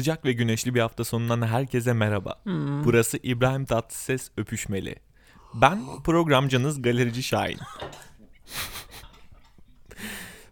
Sıcak 0.00 0.24
ve 0.24 0.32
güneşli 0.32 0.74
bir 0.74 0.80
hafta 0.80 1.04
sonundan 1.04 1.42
herkese 1.42 1.92
merhaba. 1.92 2.34
Hmm. 2.42 2.84
Burası 2.84 3.18
İbrahim 3.22 3.64
Tatlıses 3.64 4.30
Öpüşmeli. 4.36 4.96
Ben 5.54 5.80
programcanız 6.04 6.82
Galerici 6.82 7.22
Şahin. 7.22 7.58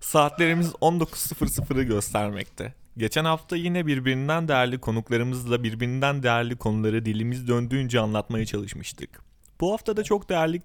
Saatlerimiz 0.00 0.68
19.00'ı 0.68 1.82
göstermekte. 1.82 2.74
Geçen 2.96 3.24
hafta 3.24 3.56
yine 3.56 3.86
birbirinden 3.86 4.48
değerli 4.48 4.78
konuklarımızla 4.78 5.62
birbirinden 5.62 6.22
değerli 6.22 6.56
konuları 6.56 7.04
dilimiz 7.04 7.48
döndüğünce 7.48 8.00
anlatmaya 8.00 8.46
çalışmıştık. 8.46 9.20
Bu 9.60 9.72
hafta 9.72 9.96
da 9.96 10.04
çok 10.04 10.28
değerli, 10.28 10.62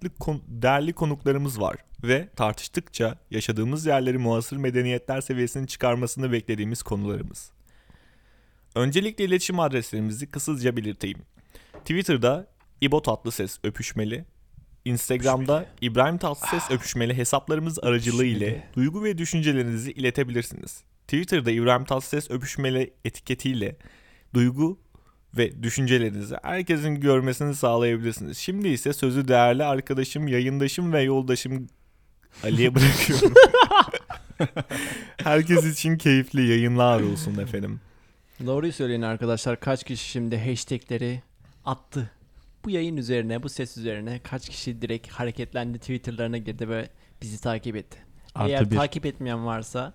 değerli 0.48 0.92
konuklarımız 0.92 1.60
var 1.60 1.76
ve 2.02 2.28
tartıştıkça 2.36 3.18
yaşadığımız 3.30 3.86
yerleri 3.86 4.18
muasır 4.18 4.56
medeniyetler 4.56 5.20
seviyesini 5.20 5.66
çıkarmasını 5.66 6.32
beklediğimiz 6.32 6.82
konularımız. 6.82 7.54
Öncelikle 8.74 9.24
iletişim 9.24 9.60
adreslerimizi 9.60 10.26
kısaca 10.26 10.76
belirteyim. 10.76 11.18
Twitter'da 11.78 12.46
İbo 12.80 13.02
Tatlıses 13.02 13.58
öpüşmeli, 13.64 14.24
Instagram'da 14.84 15.66
İbrahim 15.80 16.18
Tatlıses 16.18 16.70
öpüşmeli 16.70 17.16
hesaplarımız 17.16 17.78
aracılığı 17.78 18.24
ile 18.24 18.68
duygu 18.76 19.04
ve 19.04 19.18
düşüncelerinizi 19.18 19.92
iletebilirsiniz. 19.92 20.82
Twitter'da 21.02 21.50
İbrahim 21.50 21.84
Tatlıses 21.84 22.30
öpüşmeli 22.30 22.94
etiketiyle 23.04 23.76
duygu 24.34 24.78
ve 25.36 25.62
düşüncelerinizi 25.62 26.36
herkesin 26.42 27.00
görmesini 27.00 27.54
sağlayabilirsiniz. 27.54 28.38
Şimdi 28.38 28.68
ise 28.68 28.92
sözü 28.92 29.28
değerli 29.28 29.64
arkadaşım, 29.64 30.28
yayındaşım 30.28 30.92
ve 30.92 31.02
yoldaşım 31.02 31.68
Ali'ye 32.44 32.74
bırakıyorum. 32.74 33.34
Herkes 35.16 35.64
için 35.64 35.98
keyifli 35.98 36.48
yayınlar 36.48 37.00
olsun 37.00 37.38
efendim. 37.38 37.80
Doğruyu 38.46 38.72
söyleyin 38.72 39.02
arkadaşlar. 39.02 39.60
Kaç 39.60 39.84
kişi 39.84 40.08
şimdi 40.10 40.38
hashtagleri 40.50 41.22
attı? 41.64 42.10
Bu 42.64 42.70
yayın 42.70 42.96
üzerine, 42.96 43.42
bu 43.42 43.48
ses 43.48 43.76
üzerine 43.76 44.20
kaç 44.24 44.48
kişi 44.48 44.82
direkt 44.82 45.08
hareketlendi, 45.08 45.78
Twitter'larına 45.78 46.38
girdi 46.38 46.68
ve 46.68 46.88
bizi 47.22 47.40
takip 47.40 47.76
etti. 47.76 47.98
Artı 48.34 48.50
Eğer 48.50 48.70
bir. 48.70 48.76
takip 48.76 49.06
etmeyen 49.06 49.46
varsa 49.46 49.92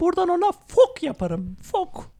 buradan 0.00 0.28
ona 0.28 0.52
fok 0.52 1.02
yaparım. 1.02 1.56
Fok. 1.62 2.10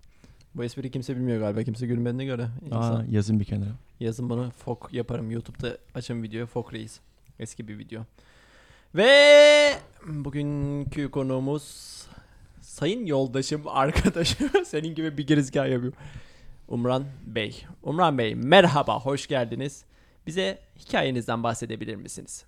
Bu 0.54 0.64
espri 0.64 0.90
kimse 0.90 1.16
bilmiyor 1.16 1.40
galiba. 1.40 1.62
Kimse 1.62 1.86
gülmediğine 1.86 2.24
göre. 2.24 2.42
Aa, 2.42 2.48
İnsan- 2.76 3.06
yazın 3.10 3.40
bir 3.40 3.44
kenara. 3.44 3.70
Yazın 4.00 4.30
bunu 4.30 4.50
fok 4.50 4.88
yaparım. 4.92 5.30
YouTube'da 5.30 5.78
açın 5.94 6.22
video 6.22 6.46
fok 6.46 6.72
reis. 6.74 7.00
Eski 7.38 7.68
bir 7.68 7.78
video. 7.78 8.02
Ve 8.94 9.72
bugünkü 10.06 11.10
konuğumuz 11.10 11.92
sayın 12.72 13.06
yoldaşım, 13.06 13.62
arkadaşım. 13.68 14.50
Senin 14.64 14.94
gibi 14.94 15.18
bir 15.18 15.26
girizgah 15.26 15.68
yapıyorum. 15.68 15.98
Umran 16.68 17.04
Bey. 17.26 17.64
Umran 17.82 18.18
Bey 18.18 18.34
merhaba, 18.34 19.00
hoş 19.00 19.26
geldiniz. 19.26 19.84
Bize 20.26 20.58
hikayenizden 20.78 21.42
bahsedebilir 21.42 21.96
misiniz? 21.96 22.44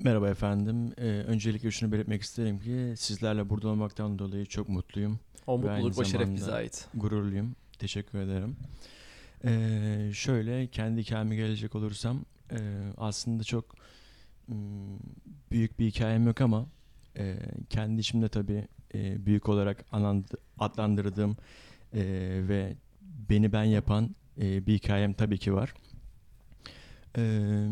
Merhaba 0.00 0.28
efendim. 0.28 0.92
Ee, 0.98 1.02
öncelikle 1.04 1.70
şunu 1.70 1.92
belirtmek 1.92 2.22
isterim 2.22 2.58
ki 2.60 2.94
sizlerle 2.96 3.50
burada 3.50 3.68
olmaktan 3.68 4.18
dolayı 4.18 4.46
çok 4.46 4.68
mutluyum. 4.68 5.18
O 5.46 5.58
mutluluk, 5.58 5.98
o 5.98 6.04
şeref 6.04 6.34
bize 6.34 6.52
ait. 6.52 6.88
Gururluyum. 6.94 7.56
Teşekkür 7.78 8.18
ederim. 8.18 8.56
Ee, 9.44 10.10
şöyle 10.14 10.66
kendi 10.66 11.00
hikayeme 11.00 11.36
gelecek 11.36 11.74
olursam 11.74 12.24
e, 12.50 12.58
aslında 12.96 13.44
çok 13.44 13.74
mm, 14.48 14.56
büyük 15.50 15.78
bir 15.78 15.86
hikayem 15.86 16.26
yok 16.26 16.40
ama 16.40 16.66
e, 17.18 17.36
kendi 17.70 18.00
içimde 18.00 18.28
tabii 18.28 18.68
e, 18.96 19.26
büyük 19.26 19.48
olarak 19.48 19.84
adlandırdığım 20.58 21.36
e, 21.92 22.02
ve 22.48 22.76
beni 23.30 23.52
ben 23.52 23.64
yapan 23.64 24.10
e, 24.40 24.66
bir 24.66 24.74
hikayem 24.74 25.12
tabii 25.12 25.38
ki 25.38 25.54
var. 25.54 25.74
Ee, 27.18 27.66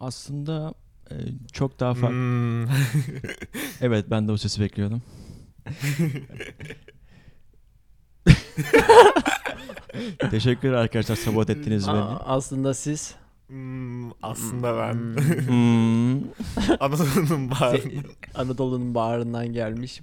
aslında 0.00 0.74
e, 1.10 1.14
çok 1.52 1.80
daha 1.80 1.94
farklı. 1.94 2.16
Hmm. 2.16 2.64
Evet 3.80 4.06
ben 4.10 4.28
de 4.28 4.32
o 4.32 4.36
sesi 4.36 4.60
bekliyordum. 4.60 5.02
Teşekkürler 10.30 10.74
arkadaşlar 10.74 11.16
sabot 11.16 11.50
ettiniz 11.50 11.88
beni. 11.88 11.96
Aa, 11.96 12.22
aslında 12.26 12.74
siz 12.74 13.14
aslında 14.22 14.76
ben 14.78 14.94
Hmm. 15.46 16.20
Anadolu'nun 16.80 17.50
bağrı. 17.50 17.76
Se- 17.78 18.02
Anadolu'nun 18.34 18.94
bağrından 18.94 19.52
gelmiş. 19.52 20.00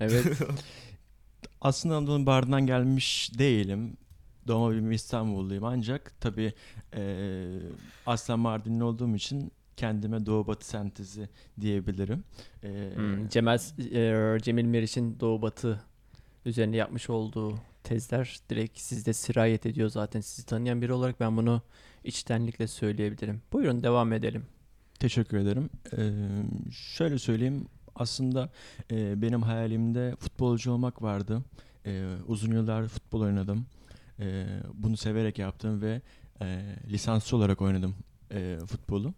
Evet. 0.00 0.24
Aslında 1.60 1.96
Anadolu'nun 1.96 2.26
bağrından 2.26 2.66
gelmiş 2.66 3.30
değilim. 3.38 3.96
Doğma 4.48 4.70
büyüme 4.70 4.94
İstanbulluyum 4.94 5.64
ancak 5.64 6.20
tabii 6.20 6.52
eee 6.96 7.58
aslen 8.06 8.38
Mardinli 8.38 8.84
olduğum 8.84 9.16
için 9.16 9.52
kendime 9.76 10.26
Doğu 10.26 10.46
Batı 10.46 10.66
sentezi 10.68 11.28
diyebilirim. 11.60 12.24
Eee, 12.62 12.96
Hmm, 12.96 13.28
Cemal 13.28 13.58
e, 13.94 14.38
Cemil 14.42 14.64
Meriç'in 14.64 15.20
Doğu 15.20 15.42
Batı 15.42 15.80
üzerine 16.44 16.76
yapmış 16.76 17.10
olduğu 17.10 17.54
tezler 17.84 18.40
direkt 18.50 18.78
sizde 18.78 19.12
sirayet 19.12 19.66
ediyor 19.66 19.88
zaten. 19.88 20.20
Sizi 20.20 20.46
tanıyan 20.46 20.82
biri 20.82 20.92
olarak 20.92 21.20
ben 21.20 21.36
bunu 21.36 21.62
içtenlikle 22.04 22.66
söyleyebilirim. 22.66 23.42
Buyurun 23.52 23.82
devam 23.82 24.12
edelim. 24.12 24.46
Teşekkür 24.98 25.36
ederim. 25.36 25.70
Eee, 25.98 26.10
şöyle 26.72 27.18
söyleyeyim. 27.18 27.66
Aslında 27.94 28.50
eee, 28.90 29.14
benim 29.16 29.42
hayalimde 29.42 30.16
futbolcu 30.18 30.72
olmak 30.72 31.02
vardı. 31.02 31.42
Eee, 31.86 32.04
uzun 32.26 32.52
yıllar 32.52 32.88
futbol 32.88 33.20
oynadım. 33.20 33.66
Eee, 34.18 34.46
bunu 34.74 34.96
severek 34.96 35.38
yaptım 35.38 35.82
ve 35.82 36.00
eee 36.40 36.76
lisanslı 36.88 37.36
olarak 37.36 37.62
oynadım 37.62 37.94
eee, 38.30 38.58
futbolu. 38.58 39.14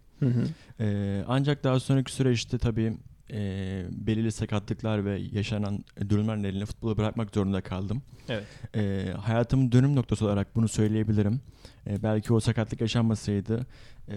Eee, 0.79 1.23
ancak 1.27 1.63
daha 1.63 1.79
sonraki 1.79 2.11
süreçte 2.11 2.57
tabii 2.57 2.97
eee, 3.29 3.85
belirli 3.91 4.31
sakatlıklar 4.31 5.05
ve 5.05 5.21
yaşanan 5.31 5.85
durumlar 6.09 6.39
nedeniyle 6.43 6.65
futbolu 6.65 6.97
bırakmak 6.97 7.35
zorunda 7.35 7.61
kaldım. 7.61 8.01
Evet. 8.29 8.43
Eee 8.75 9.11
hayatımın 9.13 9.71
dönüm 9.71 9.95
noktası 9.95 10.25
olarak 10.25 10.55
bunu 10.55 10.67
söyleyebilirim. 10.67 11.41
Eee, 11.87 12.03
belki 12.03 12.33
o 12.33 12.39
sakatlık 12.39 12.81
yaşanmasaydı 12.81 13.65
eee, 14.09 14.15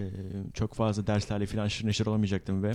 çok 0.53 0.73
fazla 0.73 1.07
derslerle 1.07 1.45
falan 1.45 1.67
şır 1.67 1.87
neşir 1.87 2.05
olamayacaktım 2.05 2.63
ve 2.63 2.71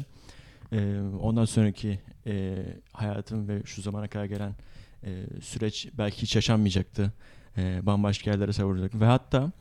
eee, 0.73 1.01
ondan 1.21 1.45
sonraki 1.45 1.99
eee, 2.27 2.67
hayatım 2.93 3.49
ve 3.49 3.63
şu 3.65 3.83
zamana 3.83 4.09
kadar 4.09 4.25
gelen 4.25 4.53
eee, 5.07 5.25
süreç 5.43 5.89
belki 5.99 6.23
hiç 6.23 6.37
yaşanmayacaktı. 6.37 7.13
Eee, 7.57 7.81
bambaşka 7.83 8.31
yerlere 8.31 8.53
savrulacaktım 8.53 9.01
ve 9.01 9.05
hatta 9.05 9.53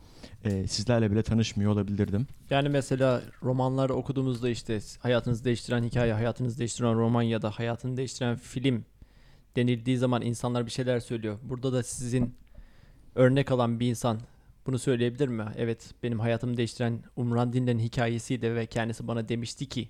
eee, 0.45 0.67
sizlerle 0.67 1.11
bile 1.11 1.23
tanışmıyor 1.23 1.72
olabilirdim. 1.72 2.28
Yani 2.50 2.69
mesela 2.69 3.22
romanları 3.44 3.94
okuduğumuzda 3.94 4.50
işte 4.50 4.79
hayatınızı 5.00 5.45
değiştiren 5.45 5.84
hikaye, 5.84 6.13
hayatınızı 6.13 6.59
değiştiren 6.59 6.95
roman 6.95 7.22
ya 7.22 7.41
da 7.41 7.51
hayatını 7.51 7.97
değiştiren 7.97 8.35
film 8.35 8.85
denildiği 9.56 9.97
zaman 9.97 10.22
insanlar 10.22 10.66
bir 10.66 10.72
şeyler 10.72 11.00
söylüyor. 11.00 11.39
Burada 11.44 11.73
da 11.73 11.84
sizin 11.84 12.35
örnek 13.16 13.51
alan 13.51 13.79
bir 13.79 13.88
insan 13.88 14.19
bunu 14.66 14.79
söyleyebilir 14.79 15.28
mi? 15.28 15.45
Evet 15.57 15.94
benim 16.03 16.19
hayatımı 16.19 16.57
değiştiren 16.57 17.03
Umran 17.16 17.53
Dinler'in 17.53 17.79
hikayesiydi 17.79 18.55
ve 18.55 18.66
kendisi 18.66 19.07
bana 19.07 19.29
demişti 19.29 19.69
ki 19.69 19.90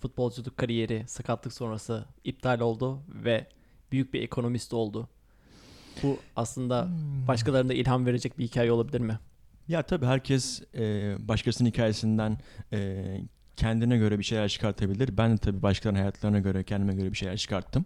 futbolculuk 0.00 0.56
kariyeri 0.56 1.04
sakatlık 1.06 1.52
sonrası 1.52 2.04
iptal 2.24 2.60
oldu 2.60 3.00
ve 3.08 3.46
büyük 3.92 4.14
bir 4.14 4.22
ekonomist 4.22 4.74
oldu. 4.74 5.08
Bu 6.02 6.18
aslında 6.36 6.88
başkalarına 7.28 7.72
ilham 7.74 8.06
verecek 8.06 8.38
bir 8.38 8.44
hikaye 8.44 8.72
olabilir 8.72 9.00
mi? 9.00 9.18
Ya 9.68 9.82
tabii 9.82 10.06
herkes 10.06 10.62
e, 10.74 11.14
başkasının 11.28 11.68
hikayesinden 11.68 12.38
e, 12.72 13.04
kendine 13.56 13.96
göre 13.96 14.18
bir 14.18 14.24
şeyler 14.24 14.48
çıkartabilir. 14.48 15.16
Ben 15.16 15.32
de 15.32 15.38
tabii 15.38 15.62
başkalarının 15.62 16.00
hayatlarına 16.00 16.38
göre 16.38 16.64
kendime 16.64 16.94
göre 16.94 17.12
bir 17.12 17.16
şeyler 17.16 17.36
çıkarttım. 17.36 17.84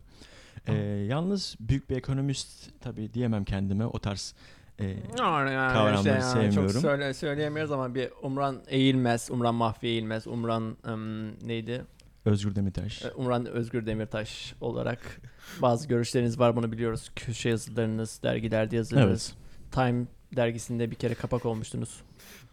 E, 0.66 0.74
yalnız 1.08 1.56
büyük 1.60 1.90
bir 1.90 1.96
ekonomist 1.96 2.70
tabii 2.80 3.14
diyemem 3.14 3.44
kendime 3.44 3.86
o 3.86 3.98
tarz 3.98 4.34
e, 4.78 4.96
kavramları 5.16 6.22
sevmiyorum. 6.22 6.72
Çok 6.72 6.82
söyle, 6.82 7.14
söyleyemiyoruz 7.14 7.72
ama 7.72 7.94
bir 7.94 8.08
Umran 8.22 8.62
Eğilmez, 8.68 9.30
Umran 9.30 9.54
Mahfi 9.54 9.86
Eğilmez, 9.86 10.26
Umran 10.26 10.76
ım, 10.86 11.48
neydi? 11.48 11.84
Özgür 12.24 12.54
Demirtaş. 12.54 13.04
Ee, 13.04 13.10
Umran 13.10 13.46
Özgür 13.46 13.86
Demirtaş 13.86 14.54
olarak 14.60 15.20
bazı 15.62 15.88
görüşleriniz 15.88 16.38
var 16.38 16.56
bunu 16.56 16.72
biliyoruz. 16.72 17.10
Köşe 17.16 17.48
yazılarınız, 17.48 18.20
dergilerde 18.22 18.76
yazılarınız. 18.76 19.34
Evet. 19.36 19.72
Time 19.72 20.06
dergisinde 20.36 20.90
bir 20.90 20.96
kere 20.96 21.14
kapak 21.14 21.46
olmuştunuz. 21.46 22.00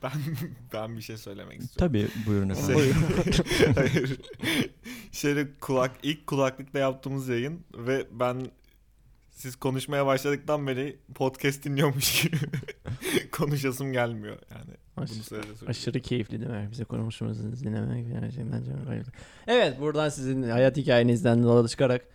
Ben 0.04 0.12
ben 0.74 0.98
bir 0.98 1.02
şey 1.02 1.18
söylemek 1.18 1.62
istiyorum. 1.62 1.94
Tabii 1.94 2.08
buyurun 2.28 2.50
efendim. 2.50 2.94
Şey- 3.58 3.74
Hayır. 3.76 4.18
Şeyde 5.12 5.48
kulak 5.62 5.92
ilk 6.04 6.28
kulaklıkla 6.28 6.80
yaptığımız 6.80 7.28
yayın 7.30 7.60
ve 7.78 8.08
ben 8.12 8.48
siz 9.32 9.56
konuşmaya 9.56 10.06
başladıktan 10.06 10.68
beri 10.68 11.00
podcast 11.16 11.64
dinliyormuş 11.64 12.22
gibi 12.24 12.38
konuşasım 13.32 13.92
gelmiyor 13.92 14.38
yani. 14.52 14.72
Aş- 14.98 15.12
Bunu 15.12 15.24
söyle 15.24 15.44
söyle. 15.60 15.70
aşırı 15.70 16.00
keyifli 16.00 16.40
değil 16.40 16.52
mi? 16.52 16.68
Bize 16.72 16.84
konuşmamızı 16.84 17.64
dinlemek 17.64 18.08
gerçekten 18.22 18.64
çok. 18.64 19.06
Evet 19.48 19.80
buradan 19.80 20.10
sizin 20.10 20.44
hayat 20.44 20.78
hikayenizden 20.78 21.36
yola 21.38 21.68
çıkarak 21.68 22.06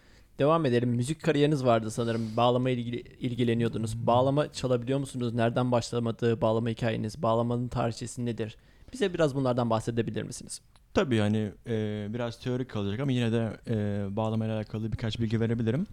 devam 0.40 0.66
edelim. 0.66 0.88
Müzik 0.88 1.22
kariyeriniz 1.22 1.64
vardı 1.64 1.90
sanırım. 1.90 2.36
Bağlama 2.36 2.70
ilgili 2.70 2.96
ilgileniyordunuz. 3.00 4.06
Bağlama 4.06 4.52
çalabiliyor 4.52 4.98
musunuz? 4.98 5.34
Nereden 5.34 5.72
başlamadı 5.72 6.40
bağlama 6.40 6.68
hikayeniz? 6.68 7.22
Bağlamanın 7.22 7.68
tarihçesi 7.68 8.26
nedir? 8.26 8.56
Bize 8.92 9.14
biraz 9.14 9.34
bunlardan 9.34 9.70
bahsedebilir 9.70 10.22
misiniz? 10.22 10.60
Tabii 10.94 11.18
hani 11.18 11.52
e, 11.66 12.06
biraz 12.14 12.40
teorik 12.40 12.70
kalacak 12.70 13.00
ama 13.00 13.12
yine 13.12 13.32
de 13.32 13.56
e, 13.68 14.06
bağlamayla 14.16 14.56
alakalı 14.56 14.92
birkaç 14.92 15.20
bilgi 15.20 15.40
verebilirim. 15.40 15.86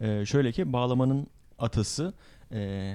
E, 0.00 0.26
şöyle 0.26 0.52
ki 0.52 0.72
bağlamanın 0.72 1.26
atası 1.58 2.14
e, 2.52 2.94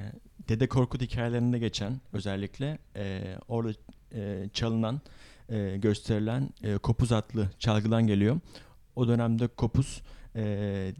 Dede 0.50 0.68
Korkut 0.68 1.02
hikayelerinde 1.02 1.60
geçen 1.60 2.02
özellikle 2.14 2.78
e, 2.96 3.36
orada 3.48 3.74
e, 4.16 4.50
çalınan, 4.54 5.02
e, 5.50 5.78
gösterilen 5.78 6.50
e, 6.64 6.78
kopuz 6.78 7.12
adlı 7.12 7.50
çalgıdan 7.60 8.08
geliyor. 8.08 8.40
O 8.96 9.08
dönemde 9.08 9.48
kopuz 9.48 10.02
e, 10.38 10.44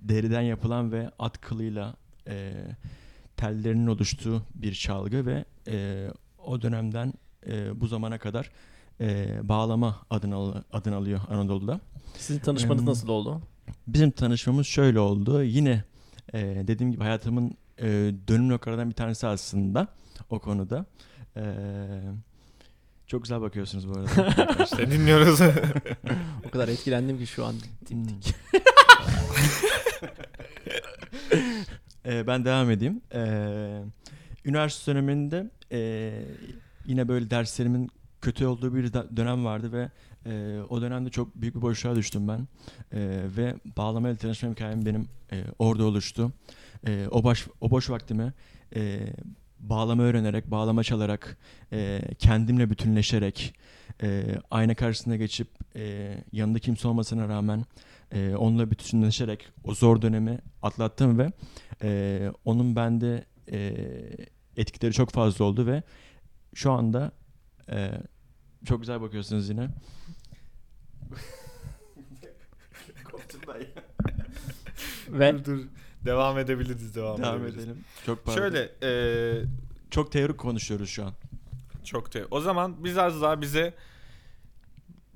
deriden 0.02 0.42
yapılan 0.42 0.92
ve 0.92 1.12
at 1.20 1.42
kılıyla 1.42 1.94
e, 2.28 2.54
tellerinin 3.38 3.88
oluştuğu 3.88 4.44
bir 4.56 4.74
çalgı 4.74 5.26
ve 5.26 5.46
e, 5.68 6.08
o 6.46 6.62
dönemden 6.62 7.14
e, 7.48 7.82
bu 7.82 7.88
zamana 7.88 8.18
kadar 8.18 8.52
e, 9.02 9.40
bağlama 9.44 9.98
adını, 10.10 10.36
al- 10.36 10.62
adını 10.72 10.96
alıyor 10.96 11.20
Anadolu'da. 11.30 11.80
Sizin 12.18 12.40
tanışmanız 12.40 12.82
Hmm. 12.82 12.90
nasıl 12.90 13.08
oldu? 13.10 13.42
Bizim 13.88 14.12
tanışmamız 14.12 14.68
şöyle 14.68 15.00
oldu. 15.00 15.44
Yine 15.44 15.84
e, 16.34 16.40
dediğim 16.68 16.92
gibi 16.92 17.04
hayatımın 17.04 17.58
e, 17.82 17.86
dönüm 18.28 18.50
noktalarından 18.50 18.90
bir 18.90 18.96
tanesi 18.96 19.28
aslında 19.28 19.88
o 20.30 20.40
konuda. 20.40 20.86
E, 21.38 21.44
çok 23.08 23.24
güzel 23.24 23.42
bakıyorsunuz 23.42 23.90
bu 23.90 23.94
arada. 24.00 24.66
Seni 24.76 24.92
dinliyoruz. 24.92 25.40
O 26.48 26.50
kadar 26.50 26.68
etkilendim 26.68 27.18
ki 27.20 27.28
şu 27.28 27.46
an. 27.46 27.56
Hmm. 29.38 29.68
E, 32.08 32.28
ben 32.28 32.46
devam 32.46 32.72
edeyim. 32.72 33.02
E, 33.14 33.22
üniversite 34.46 34.92
döneminde 34.92 35.50
e, 35.72 36.12
yine 36.86 37.08
böyle 37.08 37.30
derslerimin 37.30 37.90
kötü 38.22 38.46
olduğu 38.46 38.76
bir 38.76 38.94
dönem 38.94 39.46
vardı 39.46 39.72
ve 39.72 39.90
e, 40.26 40.60
o 40.70 40.82
dönemde 40.82 41.10
çok 41.10 41.36
büyük 41.36 41.56
bir 41.56 41.62
boşluğa 41.62 41.96
düştüm 41.96 42.28
ben. 42.28 42.48
E, 42.92 43.22
ve 43.38 43.56
bağlamayla 43.78 44.18
tanışma 44.18 44.50
hikayem 44.50 44.86
benim 44.86 45.08
e, 45.32 45.44
orada 45.60 45.86
oluştu. 45.86 46.32
E, 46.88 47.08
o, 47.12 47.24
baş, 47.24 47.48
o 47.62 47.72
boş 47.72 47.90
vaktimi 47.90 48.34
e, 48.76 49.00
bağlama 49.60 50.04
öğrenerek, 50.04 50.52
bağlama 50.52 50.84
çalarak, 50.84 51.38
e, 51.74 52.02
kendimle 52.20 52.70
bütünleşerek, 52.70 53.56
e, 54.04 54.36
ayna 54.52 54.76
karşısına 54.76 55.16
geçip 55.16 55.48
e, 55.76 56.14
yanında 56.32 56.60
kimse 56.60 56.88
olmasına 56.88 57.28
rağmen 57.28 57.66
e, 58.12 58.36
onunla 58.36 58.72
bütünleşerek 58.72 59.48
o 59.64 59.74
zor 59.76 60.02
dönemi 60.02 60.40
atlattım 60.62 61.20
ve 61.20 61.32
e, 61.84 62.32
onun 62.46 62.76
bende 62.76 63.26
e, 63.52 63.76
etkileri 64.58 64.94
çok 64.94 65.12
fazla 65.12 65.46
oldu 65.46 65.66
ve 65.66 65.84
şu 66.54 66.72
anda 66.72 67.12
e, 67.72 67.92
çok 68.66 68.80
güzel 68.80 69.02
bakıyorsunuz 69.02 69.50
yine. 69.50 69.70
Ve 75.10 75.38
dur 75.38 75.46
dur. 75.46 75.60
Devam 76.06 76.38
edebiliriz 76.40 76.96
devam, 76.96 77.18
Devam 77.18 77.36
edebiliriz. 77.36 77.64
edelim. 77.64 77.84
Çok 78.06 78.26
pardon. 78.26 78.40
Şöyle 78.40 78.72
e, 78.84 78.92
çok 79.90 80.12
teorik 80.12 80.38
konuşuyoruz 80.38 80.90
şu 80.90 81.06
an. 81.06 81.14
çok 81.84 82.12
te. 82.12 82.26
O 82.32 82.42
zaman 82.42 82.84
biraz 82.84 83.22
daha 83.22 83.42
bize 83.42 83.74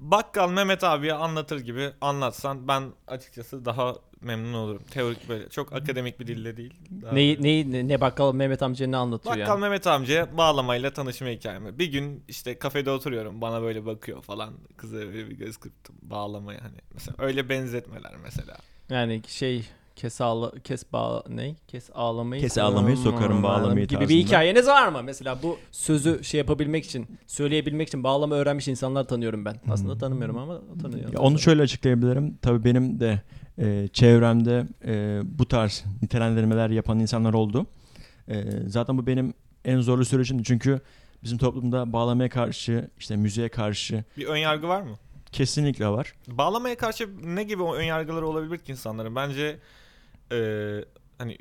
Bakkal 0.01 0.49
Mehmet 0.51 0.83
abiye 0.83 1.13
anlatır 1.13 1.59
gibi 1.59 1.91
anlatsan 2.01 2.67
ben 2.67 2.83
açıkçası 3.07 3.65
daha 3.65 3.95
memnun 4.21 4.53
olurum. 4.53 4.83
Teorik 4.91 5.29
böyle 5.29 5.49
çok 5.49 5.73
akademik 5.73 6.19
bir 6.19 6.27
dille 6.27 6.57
değil. 6.57 6.73
Daha 7.01 7.13
neyi, 7.13 7.43
neyi, 7.43 7.71
ne, 7.71 7.87
ne 7.87 8.01
bakkal 8.01 8.33
Mehmet 8.33 8.63
amca 8.63 8.87
ne 8.87 8.97
anlatıyor 8.97 9.35
Bakkal 9.35 9.49
yani? 9.49 9.61
Mehmet 9.61 9.87
amcaya 9.87 10.37
bağlamayla 10.37 10.93
tanışma 10.93 11.27
hikayemi. 11.27 11.79
Bir 11.79 11.91
gün 11.91 12.23
işte 12.27 12.59
kafede 12.59 12.91
oturuyorum 12.91 13.41
bana 13.41 13.61
böyle 13.61 13.85
bakıyor 13.85 14.21
falan. 14.21 14.53
Kıza 14.77 14.97
böyle 14.97 15.29
bir 15.29 15.37
göz 15.37 15.57
kırptım 15.57 15.95
bağlamaya 16.01 16.63
hani. 16.63 16.77
Mesela 16.93 17.15
öyle 17.19 17.49
benzetmeler 17.49 18.13
mesela. 18.23 18.57
Yani 18.89 19.21
şey 19.27 19.65
kes 19.95 20.21
ağla 20.21 20.51
kes 20.63 20.83
bağ 20.93 21.23
ne? 21.29 21.55
Kes 21.67 21.89
ağlamayı 21.93 22.41
Kes 22.41 22.57
ağlamayı, 22.57 22.97
sokarım 22.97 23.43
bağlamayı 23.43 23.87
gibi 23.87 23.99
bir 23.99 24.05
tarzında. 24.05 24.27
hikayeniz 24.27 24.67
var 24.67 24.87
mı? 24.87 25.03
Mesela 25.03 25.37
bu 25.43 25.57
sözü 25.71 26.23
şey 26.23 26.37
yapabilmek 26.37 26.85
için, 26.85 27.07
söyleyebilmek 27.27 27.87
için 27.87 28.03
bağlama 28.03 28.35
öğrenmiş 28.35 28.67
insanlar 28.67 29.03
tanıyorum 29.03 29.45
ben. 29.45 29.55
Aslında 29.69 29.97
tanımıyorum 29.97 30.37
ama 30.37 30.59
tanıyorum. 30.81 31.13
Ya 31.13 31.19
onu 31.19 31.39
şöyle 31.39 31.61
açıklayabilirim. 31.61 32.37
Tabii 32.41 32.63
benim 32.65 32.99
de 32.99 33.21
e, 33.57 33.87
çevremde 33.93 34.65
e, 34.85 35.21
bu 35.39 35.47
tarz 35.47 35.83
nitelendirmeler 36.01 36.69
yapan 36.69 36.99
insanlar 36.99 37.33
oldu. 37.33 37.65
E, 38.27 38.43
zaten 38.67 38.97
bu 38.97 39.07
benim 39.07 39.33
en 39.65 39.79
zorlu 39.79 40.05
sürecimdi. 40.05 40.43
Çünkü 40.43 40.81
bizim 41.23 41.37
toplumda 41.37 41.93
bağlamaya 41.93 42.29
karşı, 42.29 42.89
işte 42.99 43.15
müziğe 43.15 43.49
karşı 43.49 44.03
Bir 44.17 44.25
ön 44.25 44.37
yargı 44.37 44.67
var 44.67 44.81
mı? 44.81 44.95
kesinlikle 45.31 45.87
var. 45.87 46.13
Bağlamaya 46.27 46.77
karşı 46.77 47.09
ne 47.35 47.43
gibi 47.43 47.63
ön 47.63 47.83
yargıları 47.83 48.27
olabilir 48.27 48.57
ki 48.57 48.71
insanların? 48.71 49.15
Bence 49.15 49.57
eee, 50.31 50.85
hani 51.17 51.37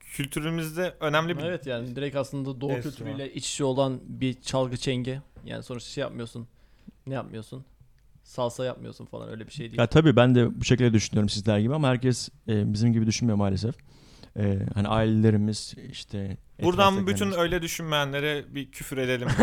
kültürümüzde 0.00 0.94
önemli 1.00 1.38
bir 1.38 1.42
Evet 1.42 1.66
yani 1.66 1.96
direkt 1.96 2.16
aslında 2.16 2.60
doğu 2.60 2.70
Enstrüman. 2.70 2.96
kültürüyle 3.12 3.34
iç 3.34 3.52
içe 3.54 3.64
olan 3.64 4.00
bir 4.08 4.40
çalgı 4.42 4.76
çenge. 4.76 5.22
Yani 5.44 5.62
sonuçta 5.62 5.90
şey 5.90 6.02
yapmıyorsun. 6.02 6.48
Ne 7.06 7.14
yapmıyorsun? 7.14 7.64
Salsa 8.22 8.64
yapmıyorsun 8.64 9.06
falan 9.06 9.28
öyle 9.28 9.46
bir 9.46 9.52
şey 9.52 9.66
değil. 9.70 9.78
Ya 9.78 9.86
tabii 9.86 10.16
ben 10.16 10.34
de 10.34 10.60
bu 10.60 10.64
şekilde 10.64 10.92
düşünüyorum 10.92 11.28
sizler 11.28 11.58
gibi 11.58 11.74
ama 11.74 11.88
herkes 11.88 12.28
e, 12.48 12.72
bizim 12.72 12.92
gibi 12.92 13.06
düşünmüyor 13.06 13.36
maalesef. 13.38 13.74
E, 14.36 14.58
hani 14.74 14.88
ailelerimiz 14.88 15.74
işte 15.90 16.36
Buradan 16.62 17.06
bütün 17.06 17.26
etraftakilerimiz- 17.26 17.40
öyle 17.40 17.62
düşünmeyenlere 17.62 18.54
bir 18.54 18.70
küfür 18.70 18.98
edelim. 18.98 19.28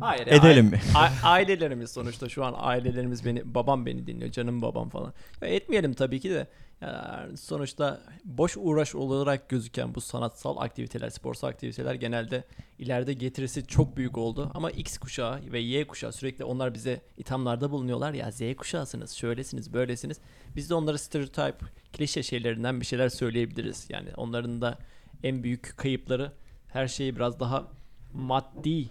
Hayır. 0.00 0.26
ya, 0.26 0.36
edelim 0.36 0.66
mi? 0.66 0.80
Ailelerimiz 1.22 1.90
sonuçta 1.90 2.28
şu 2.28 2.44
an 2.44 2.54
ailelerimiz 2.56 3.24
beni 3.24 3.54
babam 3.54 3.86
beni 3.86 4.06
dinliyor 4.06 4.30
canım 4.30 4.62
babam 4.62 4.88
falan. 4.88 5.12
Ya 5.42 5.48
etmeyelim 5.48 5.94
tabii 5.94 6.20
ki 6.20 6.30
de 6.30 6.46
yani 6.80 7.36
sonuçta 7.36 8.00
boş 8.24 8.56
uğraş 8.56 8.94
olarak 8.94 9.48
gözüken 9.48 9.94
bu 9.94 10.00
sanatsal 10.00 10.56
aktiviteler, 10.56 11.10
sporsal 11.10 11.48
aktiviteler 11.48 11.94
genelde 11.94 12.44
ileride 12.78 13.12
getirisi 13.12 13.66
çok 13.66 13.96
büyük 13.96 14.18
oldu. 14.18 14.50
Ama 14.54 14.70
X 14.70 14.98
kuşağı 14.98 15.40
ve 15.52 15.60
Y 15.60 15.86
kuşağı 15.86 16.12
sürekli 16.12 16.44
onlar 16.44 16.74
bize 16.74 17.00
ithamlarda 17.16 17.70
bulunuyorlar 17.70 18.12
ya 18.12 18.30
Z 18.30 18.40
kuşağısınız, 18.56 19.12
şöylesiniz, 19.12 19.72
böylesiniz. 19.72 20.18
Biz 20.56 20.70
de 20.70 20.74
onlara 20.74 20.98
stereotip, 20.98 21.54
klişe 21.92 22.22
şeylerinden 22.22 22.80
bir 22.80 22.86
şeyler 22.86 23.08
söyleyebiliriz. 23.08 23.86
Yani 23.90 24.08
onların 24.16 24.60
da 24.60 24.78
en 25.22 25.42
büyük 25.42 25.76
kayıpları 25.76 26.32
her 26.68 26.88
şeyi 26.88 27.16
biraz 27.16 27.40
daha 27.40 27.66
maddi 28.14 28.90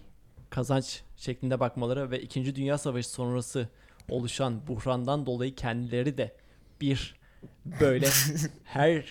kazanç 0.49 1.01
şeklinde 1.17 1.59
bakmaları 1.59 2.11
ve 2.11 2.21
2. 2.21 2.55
Dünya 2.55 2.77
Savaşı 2.77 3.09
sonrası 3.09 3.69
oluşan 4.09 4.67
buhrandan 4.67 5.25
dolayı 5.25 5.55
kendileri 5.55 6.17
de 6.17 6.35
bir 6.81 7.15
böyle 7.81 8.07
her 8.63 9.05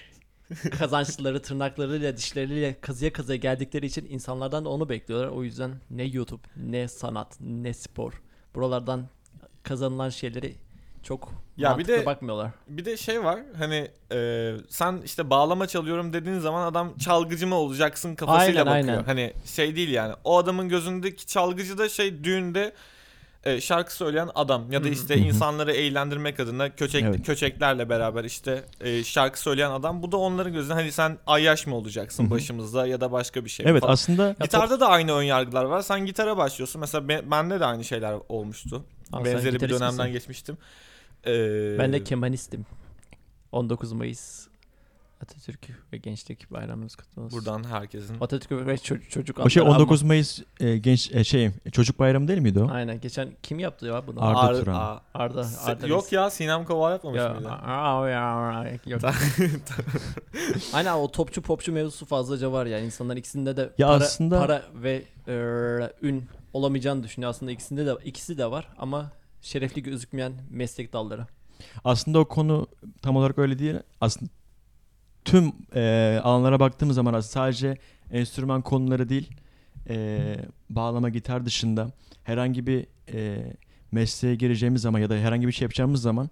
kazançları 0.78 1.42
tırnaklarıyla 1.42 2.16
dişleriyle 2.16 2.80
kazıya 2.80 3.12
kazıya 3.12 3.36
geldikleri 3.36 3.86
için 3.86 4.06
insanlardan 4.10 4.64
da 4.64 4.68
onu 4.68 4.88
bekliyorlar. 4.88 5.28
O 5.28 5.44
yüzden 5.44 5.80
ne 5.90 6.04
YouTube 6.04 6.42
ne 6.56 6.88
sanat 6.88 7.40
ne 7.40 7.74
spor 7.74 8.22
buralardan 8.54 9.08
kazanılan 9.62 10.08
şeyleri 10.08 10.54
çok 11.06 11.32
Ya 11.56 11.78
bir 11.78 11.86
de- 11.88 12.06
bakmıyorlar. 12.06 12.50
bir 12.68 12.84
de 12.84 12.96
şey 12.96 13.24
var 13.24 13.38
hani 13.58 13.88
eee, 14.12 14.54
sen 14.68 15.00
işte 15.04 15.30
bağlama 15.30 15.66
çalıyorum 15.66 16.12
dediğin 16.12 16.38
zaman 16.38 16.66
adam 16.66 16.98
çalgıcı 16.98 17.46
mı 17.46 17.54
olacaksın 17.54 18.14
kafasıyla 18.14 18.60
Aynen, 18.64 18.78
bakıyor. 18.80 18.94
aynen. 18.98 19.04
Hani 19.06 19.32
şey 19.46 19.76
değil 19.76 19.88
yani. 19.90 20.14
O 20.24 20.38
adamın 20.38 20.68
gözündeki 20.68 21.26
çalgıcı 21.26 21.78
da 21.78 21.88
şey 21.88 22.24
düğünde 22.24 22.72
e, 23.44 23.60
şarkı 23.60 23.94
söyleyen 23.94 24.28
adam 24.34 24.72
ya 24.72 24.84
da 24.84 24.88
işte 24.88 25.16
insanları 25.16 25.72
eğlendirmek 25.72 26.40
adına 26.40 26.74
köçek 26.76 27.02
Evet. 27.04 27.26
köçeklerle 27.26 27.88
beraber 27.88 28.24
işte 28.24 28.64
e, 28.80 29.04
şarkı 29.04 29.40
söyleyen 29.40 29.70
adam. 29.70 30.02
Bu 30.02 30.12
da 30.12 30.16
onların 30.16 30.52
gözünde 30.52 30.74
hani 30.74 30.92
sen 30.92 31.18
ayyaş 31.26 31.66
mı 31.66 31.76
olacaksın 31.76 32.30
başımızda 32.30 32.86
ya 32.86 33.00
da 33.00 33.12
başka 33.12 33.44
bir 33.44 33.50
şey 33.50 33.66
Evet 33.68 33.80
falan. 33.80 33.92
aslında 33.92 34.34
Gitarda 34.42 34.80
da 34.80 34.88
aynı 34.88 35.12
ön 35.12 35.22
yargılar 35.22 35.64
var. 35.64 35.82
Sen 35.82 36.06
gitara 36.06 36.36
başlıyorsun. 36.36 36.80
Mesela 36.80 37.08
ben, 37.08 37.30
bende 37.30 37.60
de 37.60 37.64
aynı 37.64 37.84
şeyler 37.84 38.14
olmuştu. 38.28 38.84
Aa, 39.12 39.24
Benzeri 39.24 39.60
bir 39.60 39.68
dönemden 39.68 39.94
misin? 39.94 40.12
geçmiştim. 40.12 40.58
Ee, 41.26 41.78
Ben 41.78 41.92
de 41.92 42.04
kemanistim. 42.04 42.66
19 43.52 43.92
Mayıs 43.92 44.46
Atatürk 45.22 45.68
ve 45.92 45.96
Gençlik 45.96 46.50
Bayramımız 46.50 46.96
kutlu 46.96 47.22
olsun. 47.22 47.38
buradan 47.38 47.64
herkesin 47.64 48.16
Atatürk 48.20 48.66
ve 48.66 48.74
ço- 48.74 49.08
çocuk 49.08 49.38
o 49.38 49.50
şey 49.50 49.62
adları 49.62 49.74
19 49.76 50.02
Mayıs 50.02 50.40
e, 50.60 50.76
genç 50.78 51.14
e, 51.14 51.24
şey 51.24 51.50
çocuk 51.72 51.98
bayramı 51.98 52.28
değil 52.28 52.38
miydi 52.38 52.60
o? 52.62 52.68
Aynen 52.70 53.00
geçen 53.00 53.28
kim 53.42 53.58
yaptı 53.58 53.86
ya 53.86 54.06
bunu? 54.06 54.24
Arda 54.24 54.38
Ar- 54.40 54.54
Turan. 54.54 54.74
Aa, 54.74 55.00
Arda. 55.14 55.40
se- 55.40 55.70
Arda 55.70 55.86
yok 55.86 56.12
ya 56.12 56.30
Sinem 56.30 56.64
Koval 56.64 56.92
yapmamış 56.92 57.18
Ya, 57.18 57.28
mıydı? 57.34 57.48
aa, 57.48 58.08
ya, 58.08 58.74
yok. 58.86 59.00
Aynen 60.72 60.94
o 60.94 61.10
topçu 61.10 61.42
popçu 61.42 61.72
mevzusu 61.72 62.06
fazlaca 62.06 62.52
var 62.52 62.66
yani 62.66 62.86
insanlar 62.86 63.16
ikisinde 63.16 63.56
de 63.56 63.70
Ya 63.78 63.86
para, 63.86 63.96
aslında- 64.04 64.38
para 64.38 64.62
ve 64.74 65.02
e, 65.28 65.34
ün 66.02 66.24
olamayacağını 66.52 67.02
düşünüyor. 67.02 67.30
Aslında 67.30 67.52
ikisinde 67.52 67.86
de 67.86 67.92
ikisi 68.04 68.38
de 68.38 68.50
var 68.50 68.68
ama 68.78 69.10
şerefli 69.46 69.82
gözükmeyen 69.82 70.32
meslek 70.50 70.92
dalları. 70.92 71.26
Aslında 71.84 72.18
o 72.18 72.28
konu 72.28 72.66
tam 73.02 73.16
olarak 73.16 73.38
öyle 73.38 73.58
değil. 73.58 73.74
Aslında 74.00 74.30
tüm 75.24 75.52
e, 75.74 76.20
alanlara 76.22 76.60
baktığımız 76.60 76.96
zaman 76.96 77.14
aslında 77.14 77.32
sadece 77.32 77.78
enstrüman 78.10 78.62
konuları 78.62 79.08
değil, 79.08 79.30
e, 79.88 80.36
bağlama 80.70 81.08
gitar 81.08 81.46
dışında 81.46 81.92
herhangi 82.24 82.66
bir 82.66 82.86
e, 83.12 83.52
mesleğe 83.92 84.34
gireceğimiz 84.34 84.82
zaman 84.82 84.98
ya 84.98 85.10
da 85.10 85.14
herhangi 85.14 85.46
bir 85.46 85.52
şey 85.52 85.64
yapacağımız 85.64 86.02
zaman 86.02 86.30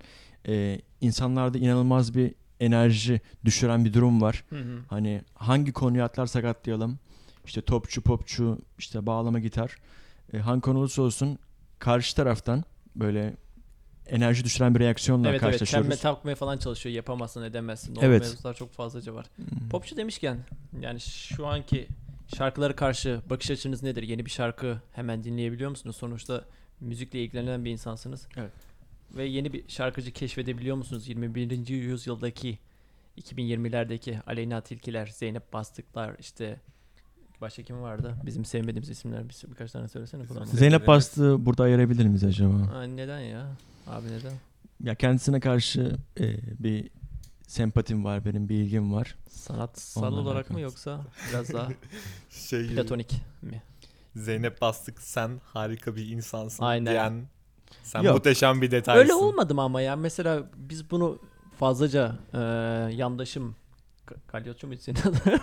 e, 0.49 0.81
insanlarda 1.01 1.59
inanılmaz 1.59 2.15
bir 2.15 2.35
enerji 2.61 3.21
düşüren 3.45 3.85
bir 3.85 3.93
durum 3.93 4.21
var. 4.21 4.45
Hı 4.51 4.57
hı. 4.57 4.79
Hani 4.89 5.23
hangi 5.35 5.73
konuyu 5.73 6.03
atlarsak 6.05 6.45
atlayalım. 6.45 6.99
İşte 7.47 7.61
topçu, 7.61 8.03
popçu, 8.03 8.59
işte 8.79 9.07
bağlama 9.07 9.39
gitar. 9.39 9.77
E, 10.33 10.39
hangi 10.39 10.61
konu 10.61 10.79
olursa 10.79 11.03
olsun 11.03 11.39
karşı 11.79 12.17
taraftan 12.17 12.65
böyle 12.97 13.37
enerji 14.07 14.45
düşüren 14.45 14.75
bir 14.75 14.81
reaksiyonla 14.81 15.29
Evet 15.29 15.43
evet 15.43 15.51
karşılaşıyoruz. 15.53 15.89
çelme 15.89 16.01
takmaya 16.01 16.35
falan 16.35 16.59
çalışıyor 16.59 16.95
yapamazsın 16.97 17.43
edemezsin. 17.43 17.97
O 17.97 18.01
Evet. 18.03 18.23
mevzular 18.23 18.55
çok 18.55 18.73
fazlaca 18.73 19.15
var. 19.15 19.27
Hmm. 19.37 19.69
Popçu 19.69 19.97
demişken 19.97 20.39
yani 20.81 21.01
şu 21.01 21.47
anki 21.47 21.89
şarkılara 22.37 22.77
karşı 22.77 23.21
bakış 23.31 23.51
açınız 23.51 23.83
nedir? 23.83 24.03
Yeni 24.03 24.27
bir 24.27 24.31
şarkı 24.31 24.81
hemen 24.93 25.25
dinleyebiliyor 25.25 25.71
musunuz? 25.71 25.97
Sonuçta 25.97 26.45
müzikle 26.81 27.23
ilgilenen 27.25 27.65
bir 27.65 27.71
insansınız. 27.71 28.29
Evet. 28.37 28.53
Ve 29.17 29.25
yeni 29.25 29.53
bir 29.53 29.69
şarkıcı 29.69 30.13
keşfedebiliyor 30.13 30.77
musunuz? 30.77 31.09
21. 31.09 31.69
yüzyıldaki 31.69 32.59
2020'lerdeki 33.21 34.21
Aleyna 34.27 34.61
Tilkiler, 34.61 35.07
Zeynep 35.07 35.53
Bastıklar 35.53 36.17
işte 36.19 36.61
başka 37.45 37.63
kim 37.63 37.83
vardı? 37.83 38.15
Bizim 38.27 38.45
sevmediğimiz 38.45 38.91
isimler 38.91 39.29
bir, 39.29 39.51
birkaç 39.51 39.73
tane 39.73 39.89
söylesene. 39.89 40.23
Zeynep 40.45 40.87
Bastı 40.87 41.47
burada 41.47 41.63
ayırabilir 41.63 42.07
miyiz 42.07 42.25
acaba? 42.25 42.55
Aa, 42.75 42.83
neden 42.83 43.21
ya? 43.21 43.47
Abi 43.87 44.07
neden? 44.07 44.33
Ya 44.81 44.95
kendisine 44.95 45.41
karşı 45.41 45.97
e, 46.21 46.37
bir 46.65 46.91
sempatim 47.47 48.05
var, 48.05 48.25
benim 48.25 48.49
bir 48.49 48.55
ilgim 48.55 48.93
var. 48.95 49.17
Sanatsal 49.29 50.03
Onunla 50.03 50.21
olarak 50.21 50.51
mı 50.51 50.61
yoksa 50.61 51.01
biraz 51.31 51.53
daha 51.53 51.69
Şey 52.31 52.69
platonik 52.69 53.23
mi? 53.43 53.63
Zeynep 54.17 54.61
Bastık 54.61 55.03
sen 55.03 55.41
harika 55.45 55.97
bir 55.97 56.09
insansın 56.09 56.65
Aynen. 56.65 56.93
diyen 56.93 57.25
sen 57.83 58.03
Yok. 58.03 58.15
muhteşem 58.15 58.63
bir 58.63 58.71
detaysın. 58.71 59.03
Öyle 59.03 59.15
olmadı 59.15 59.55
mı 59.55 59.63
ama 59.63 59.81
ya? 59.81 59.97
Mesela 59.97 60.43
biz 60.57 60.91
bunu 60.91 61.19
fazlaca 61.59 62.19
e, 62.33 62.39
yandaşım 62.95 63.57
Galyotçu 64.29 64.67
muydu 64.67 64.81
senin 64.81 65.01
adı? 65.01 65.19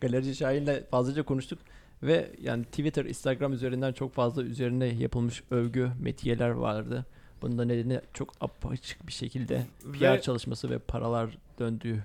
Galerici 0.00 0.34
Şahin'le 0.34 0.90
fazlaca 0.90 1.22
konuştuk 1.22 1.58
ve 2.02 2.30
yani 2.42 2.64
Twitter, 2.64 3.04
Instagram 3.04 3.52
üzerinden 3.52 3.92
çok 3.92 4.14
fazla 4.14 4.42
üzerine 4.42 4.86
yapılmış 4.86 5.42
övgü, 5.50 5.90
metiyeler 6.00 6.50
vardı. 6.50 7.06
Bunun 7.42 7.58
da 7.58 7.64
nedeni 7.64 8.00
çok 8.14 8.32
apaçık 8.40 9.06
bir 9.06 9.12
şekilde 9.12 9.66
PR 9.92 10.02
Ve 10.02 10.20
çalışması 10.20 10.70
ve 10.70 10.78
paralar 10.78 11.38
döndüğü 11.58 12.04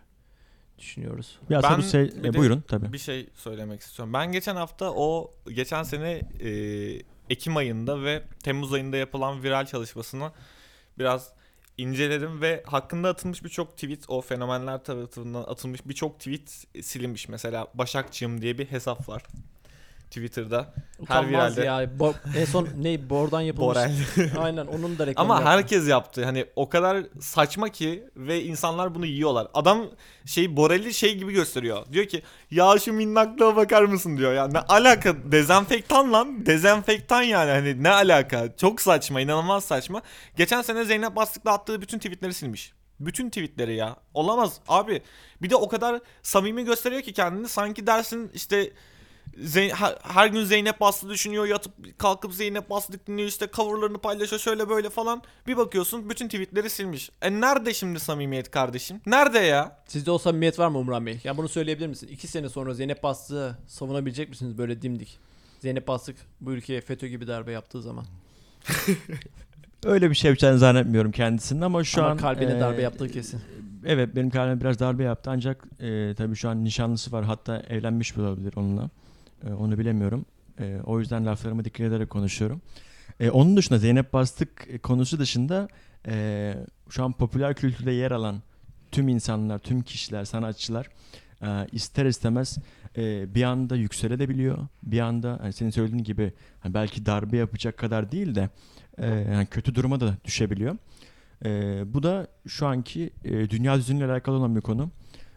düşünüyoruz. 0.79 1.39
Ya 1.49 1.63
Ben 1.63 1.81
şey, 1.81 2.11
bir 2.23 2.29
e, 2.29 2.33
buyurun 2.33 2.63
tabii. 2.67 2.93
bir 2.93 2.97
şey 2.97 3.29
söylemek 3.35 3.81
istiyorum. 3.81 4.13
Ben 4.13 4.31
geçen 4.31 4.55
hafta 4.55 4.91
o 4.91 5.31
geçen 5.47 5.83
sene 5.83 6.21
e, 6.39 6.49
Ekim 7.29 7.57
ayında 7.57 8.03
ve 8.03 8.23
Temmuz 8.43 8.73
ayında 8.73 8.97
yapılan 8.97 9.43
viral 9.43 9.65
çalışmasını 9.65 10.31
biraz 10.99 11.33
inceledim 11.79 12.41
ve 12.41 12.63
hakkında 12.65 13.09
atılmış 13.09 13.43
birçok 13.43 13.77
tweet 13.77 14.09
o 14.09 14.21
fenomenler 14.21 14.83
tarafından 14.83 15.43
atılmış 15.43 15.85
birçok 15.85 16.19
tweet 16.19 16.65
silinmiş. 16.81 17.29
Mesela 17.29 17.67
Başakçığım 17.73 18.41
diye 18.41 18.57
bir 18.57 18.65
hesap 18.65 19.09
var 19.09 19.23
Twitter'da. 20.09 20.73
Utanmaz 20.99 21.57
viralde- 21.57 21.65
ya. 21.65 21.83
Bo- 21.83 22.13
en 22.37 22.45
son 22.45 22.67
ne 22.81 23.09
bordan 23.09 23.41
yapılmış. 23.41 23.75
Borel. 23.77 23.95
Aynen 24.39 24.65
onun 24.67 24.97
da 24.99 25.07
reklamı 25.07 25.25
Ama 25.33 25.33
yaptı. 25.35 25.49
herkes 25.49 25.87
yaptı. 25.87 26.25
Hani 26.25 26.45
o 26.55 26.69
kadar 26.69 26.97
saçma 27.19 27.69
ki 27.69 28.03
ve 28.15 28.43
insanlar 28.43 28.95
bunu 28.95 29.05
yiyorlar. 29.05 29.47
Adam 29.53 29.85
şey 30.25 30.57
Borel'i 30.57 30.93
şey 30.93 31.15
gibi 31.17 31.33
gösteriyor. 31.33 31.85
Diyor 31.91 32.05
ki 32.05 32.21
ya 32.51 32.79
şu 32.79 32.93
minnaklığa 32.93 33.55
bakar 33.55 33.83
mısın 33.83 34.17
diyor. 34.17 34.33
Ya 34.33 34.47
ne 34.47 34.59
alaka 34.59 35.15
dezenfektan 35.31 36.13
lan. 36.13 36.45
Dezenfektan 36.45 37.21
yani 37.21 37.51
hani 37.51 37.83
ne 37.83 37.89
alaka. 37.89 38.55
Çok 38.57 38.81
saçma 38.81 39.21
inanılmaz 39.21 39.63
saçma. 39.63 40.01
Geçen 40.37 40.61
sene 40.61 40.85
Zeynep 40.85 41.15
Bastık'la 41.15 41.51
attığı 41.53 41.81
bütün 41.81 41.97
tweetleri 41.97 42.33
silmiş. 42.33 42.73
Bütün 42.99 43.29
tweetleri 43.29 43.75
ya. 43.75 43.95
Olamaz 44.13 44.59
abi. 44.67 45.01
Bir 45.41 45.49
de 45.49 45.55
o 45.55 45.67
kadar 45.69 45.99
samimi 46.23 46.65
gösteriyor 46.65 47.01
ki 47.01 47.13
kendini. 47.13 47.47
Sanki 47.47 47.87
dersin 47.87 48.31
işte 48.33 48.71
Zey- 49.37 49.69
her, 49.73 49.95
her 50.03 50.27
gün 50.27 50.43
Zeynep 50.43 50.79
Baslı 50.79 51.09
düşünüyor 51.09 51.45
yatıp 51.45 51.99
kalkıp 51.99 52.33
Zeynep 52.33 52.69
Baslı 52.69 52.93
dinliyor 53.07 53.27
işte 53.27 53.47
coverlarını 53.53 53.97
paylaşıyor 53.97 54.39
şöyle 54.39 54.69
böyle 54.69 54.89
falan. 54.89 55.21
Bir 55.47 55.57
bakıyorsun 55.57 56.09
bütün 56.09 56.27
tweetleri 56.27 56.69
silmiş. 56.69 57.09
E 57.21 57.31
nerede 57.41 57.73
şimdi 57.73 57.99
samimiyet 57.99 58.51
kardeşim? 58.51 59.01
Nerede 59.05 59.39
ya? 59.39 59.77
Sizde 59.87 60.11
o 60.11 60.17
samimiyet 60.17 60.59
var 60.59 60.67
mı 60.67 60.77
Umran 60.77 61.05
Bey? 61.05 61.19
Ya 61.23 61.37
bunu 61.37 61.49
söyleyebilir 61.49 61.87
misin? 61.87 62.07
İki 62.11 62.27
sene 62.27 62.49
sonra 62.49 62.73
Zeynep 62.73 63.03
Bastık'ı 63.03 63.55
savunabilecek 63.67 64.29
misiniz 64.29 64.57
böyle 64.57 64.81
dimdik? 64.81 65.19
Zeynep 65.59 65.87
Bastık 65.87 66.15
bu 66.41 66.51
ülkeye 66.51 66.81
FETÖ 66.81 67.07
gibi 67.07 67.27
darbe 67.27 67.51
yaptığı 67.51 67.81
zaman. 67.81 68.05
Öyle 69.85 70.09
bir 70.09 70.15
şey 70.15 70.29
yapacağını 70.29 70.59
zannetmiyorum 70.59 71.11
kendisinin 71.11 71.61
ama 71.61 71.83
şu 71.83 72.01
Ama 72.01 72.11
an 72.11 72.17
kalbine 72.17 72.57
e, 72.57 72.59
darbe 72.59 72.81
yaptığı 72.81 73.09
kesin. 73.09 73.41
Evet 73.85 74.15
benim 74.15 74.29
kalbime 74.29 74.61
biraz 74.61 74.79
darbe 74.79 75.03
yaptı 75.03 75.29
ancak 75.29 75.63
e, 75.79 76.13
tabii 76.17 76.35
şu 76.35 76.49
an 76.49 76.63
nişanlısı 76.63 77.11
var 77.11 77.25
hatta 77.25 77.63
evlenmiş 77.69 78.17
bile 78.17 78.23
olabilir 78.23 78.53
onunla. 78.55 78.89
E, 79.47 79.53
onu 79.53 79.77
bilemiyorum. 79.77 80.25
E, 80.59 80.77
o 80.83 80.99
yüzden 80.99 81.25
laflarımı 81.25 81.65
dikkat 81.65 81.81
ederek 81.87 82.09
konuşuyorum. 82.09 82.61
E, 83.19 83.29
onun 83.29 83.57
dışında 83.57 83.79
Zeynep 83.79 84.13
Bastık 84.13 84.67
e, 84.69 84.77
konusu 84.77 85.19
dışında 85.19 85.67
e, 86.07 86.53
şu 86.89 87.03
an 87.03 87.13
popüler 87.13 87.53
kültürde 87.55 87.91
yer 87.91 88.11
alan 88.11 88.41
tüm 88.91 89.07
insanlar, 89.07 89.59
tüm 89.59 89.81
kişiler, 89.81 90.25
sanatçılar 90.25 90.87
e, 91.41 91.67
ister 91.71 92.05
istemez 92.05 92.57
e, 92.97 93.35
bir 93.35 93.43
anda 93.43 93.75
yükselebiliyor. 93.75 94.57
Bir 94.83 94.99
anda 94.99 95.37
hani 95.41 95.53
senin 95.53 95.69
söylediğin 95.69 96.03
gibi 96.03 96.33
hani 96.59 96.73
belki 96.73 97.05
darbe 97.05 97.37
yapacak 97.37 97.77
kadar 97.77 98.11
değil 98.11 98.35
de 98.35 98.49
e, 98.97 99.07
yani 99.07 99.45
kötü 99.45 99.75
duruma 99.75 99.99
da 99.99 100.17
düşebiliyor. 100.25 100.77
E, 101.45 101.81
bu 101.93 102.03
da 102.03 102.27
şu 102.47 102.67
anki 102.67 103.09
e, 103.23 103.49
dünya 103.49 103.77
düzeniyle 103.77 104.05
alakalı 104.05 104.35
olan 104.35 104.55
bir 104.55 104.61
konu. 104.61 104.91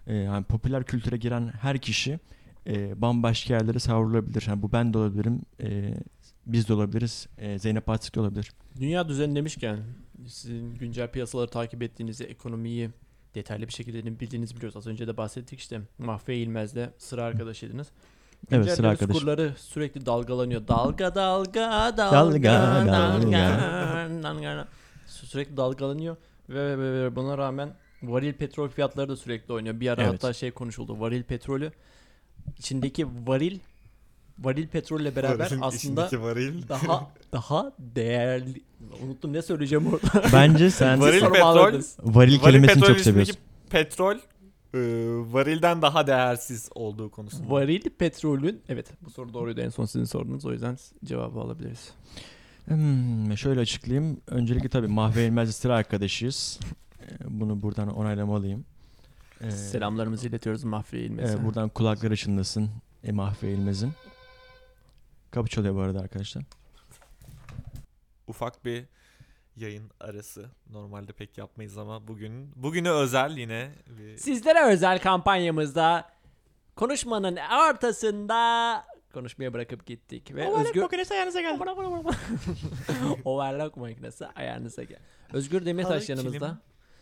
E, 0.07 0.17
yani 0.17 0.45
popüler 0.45 0.85
kültüre 0.85 1.17
giren 1.17 1.53
her 1.61 1.79
kişi 1.79 2.19
e, 2.67 3.03
bambaşka 3.03 3.55
yerlere 3.55 3.79
savrulabilir. 3.79 4.45
Yani 4.49 4.63
bu 4.63 4.73
ben 4.73 4.95
de 4.95 4.99
olabilirim, 4.99 5.41
e, 5.63 5.95
biz 6.47 6.69
de 6.69 6.75
olabiliriz, 6.75 7.27
e, 7.39 7.59
Zeynep 7.59 7.87
Bastık 7.87 8.15
da 8.15 8.21
olabilir. 8.21 8.53
Dünya 8.81 9.09
düzeni 9.09 9.37
demişken 9.37 9.79
sizin 10.27 10.75
güncel 10.75 11.09
piyasaları 11.11 11.51
takip 11.51 11.83
ettiğinizi, 11.83 12.25
ekonomiyi 12.25 12.91
detaylı 13.35 13.69
bir 13.69 13.73
şekilde 13.73 14.21
bildiğinizi 14.21 14.57
biliyoruz. 14.57 14.77
Az 14.77 14.87
önce 14.87 15.07
de 15.07 15.17
bahsettik 15.17 15.59
işte 15.61 15.81
Mahve 15.99 16.37
İlmez'le 16.37 16.89
sıra 16.99 17.23
arkadaşıydınız. 17.25 17.87
Evet, 18.51 18.51
Güncel 18.51 18.77
sıra 18.77 18.87
döviz 18.89 19.03
arkadaşım. 19.03 19.21
kurları 19.21 19.55
sürekli 19.59 20.07
dalgalanıyor. 20.07 20.69
Dalga 20.69 21.15
dalga 21.15 21.95
dalga 21.97 22.13
Dalga, 22.13 22.53
dalga. 22.87 24.23
dalga. 24.23 24.69
Sürekli 25.07 25.57
dalgalanıyor 25.57 26.17
ve, 26.49 26.79
ve, 26.79 27.05
ve 27.05 27.17
buna 27.17 27.39
rağmen 27.39 27.75
varil 28.03 28.33
petrol 28.33 28.69
fiyatları 28.69 29.09
da 29.09 29.17
sürekli 29.17 29.53
oynuyor. 29.55 29.81
Bir 29.81 29.89
ara 29.89 30.03
Evet. 30.03 30.13
hatta 30.13 30.33
şey 30.33 30.51
konuşuldu. 30.51 31.01
Varil 31.01 31.23
petrolü 31.23 31.73
içindeki 32.59 33.07
varil 33.27 33.59
varil 34.39 34.67
petrolle 34.69 35.17
beraber 35.17 35.45
Varil, 35.51 35.59
aslında 35.63 36.09
varil. 36.21 36.69
daha 36.69 37.11
daha 37.33 37.73
değerli 37.79 38.63
unuttum 39.03 39.33
ne 39.33 39.43
söyleyeceğim 39.43 39.87
orada. 39.87 40.25
Bence 40.33 40.71
sen 40.81 41.01
Varil 41.01 41.21
petrol- 41.21 41.65
varil 41.65 41.85
Varil 42.03 42.39
kelimesini 42.39 42.81
petrol 42.81 42.95
çok 42.95 43.01
seviyorsun. 43.01 43.37
petrol 43.71 44.17
e, 44.75 44.79
varilden 45.33 45.83
daha 45.83 46.07
değersiz 46.07 46.69
olduğu 46.75 47.11
konusunda. 47.11 47.51
Varil 47.51 47.83
petrolün 47.99 48.63
evet 48.69 48.87
bu 49.01 49.11
soru 49.11 49.35
doğruydu 49.35 49.61
en 49.61 49.69
son 49.69 49.85
sizin 49.85 50.05
sordunuz 50.05 50.45
o 50.47 50.53
yüzden 50.53 50.79
cevabı 51.05 51.41
alabiliriz. 51.41 51.91
Hmm, 52.65 53.37
şöyle 53.39 53.61
açıklayayım. 53.61 54.21
Öncelikle 54.27 54.69
tabii 54.69 54.89
Mahve 54.89 55.47
sıra 55.47 55.75
arkadaşıyız. 55.77 56.61
E, 57.01 57.07
bunu 57.41 57.63
buradan 57.63 57.89
onaylamalıyım. 57.89 58.65
E, 59.43 59.51
Selamlarımızı 59.51 60.29
iletiyoruz 60.29 60.65
Mahfi 60.65 60.99
İlmez'e. 60.99 61.35
e, 61.35 61.45
buradan 61.45 61.69
kulakları 61.69 62.17
çınlasın 62.17 62.71
e, 63.05 63.13
Mahve 63.13 63.53
İlmez'in. 63.53 63.93
Kapı 65.31 65.49
çalıyor 65.49 65.75
bu 65.75 65.81
arada 65.81 66.01
arkadaşlar. 66.01 66.45
Ufak 68.27 68.65
bir 68.65 68.85
yayın 69.57 69.91
arası. 70.01 70.51
Normalde 70.71 71.13
pek 71.13 71.39
yapmayız 71.39 71.79
ama 71.79 72.09
bugün 72.09 72.53
bugüne 72.57 72.91
özel 72.91 73.37
yine 73.37 73.73
bir 73.99 74.17
Sizlere 74.17 74.65
özel 74.65 74.99
kampanyamızda 74.99 76.11
konuşmanın 76.77 77.39
ortasında 77.71 78.85
konuşmaya 79.15 79.53
bırakıp 79.53 79.87
gittik 79.87 80.35
ve 80.35 80.55
Özgür 80.61 80.83
makinesi 80.83 81.15
ayağınıza 81.15 81.41
geldi. 81.41 81.63
Overlock 83.25 83.77
makinesi 83.77 84.27
ayağınıza 84.27 84.83
gel. 84.83 84.99
Özgür 85.33 85.67
Demirtaş 85.67 86.09
yanımızda. 86.09 86.59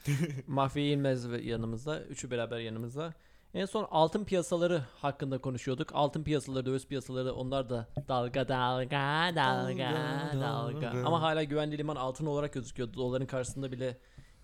Mahfi 0.46 0.80
İlmez 0.80 1.24
yanımızda. 1.46 2.02
Üçü 2.02 2.30
beraber 2.30 2.58
yanımızda. 2.58 3.14
En 3.54 3.66
son 3.66 3.86
altın 3.90 4.24
piyasaları 4.24 4.84
hakkında 5.02 5.38
konuşuyorduk. 5.38 5.90
Altın 5.94 6.22
piyasaları, 6.24 6.66
döviz 6.66 6.86
piyasaları 6.86 7.34
onlar 7.34 7.70
da 7.70 7.88
dalga 8.08 8.48
Dalga, 8.48 9.32
dalga. 9.36 10.40
dalga. 10.40 10.90
Ama 11.06 11.22
hala 11.22 11.42
güvenli 11.44 11.78
liman 11.78 11.96
altın 11.96 12.26
olarak 12.26 12.52
gözüküyor. 12.52 12.94
Doların 12.94 13.26
karşısında 13.26 13.72
bile 13.72 13.98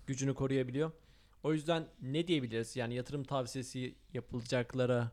gücünü 0.07 0.33
koruyabiliyor. 0.33 0.91
O 1.43 1.53
yüzden 1.53 1.85
ne 2.01 2.27
diyebiliriz? 2.27 2.75
Yani 2.75 2.95
yatırım 2.95 3.23
tavsiyesi 3.23 3.95
yapılacaklara 4.13 5.11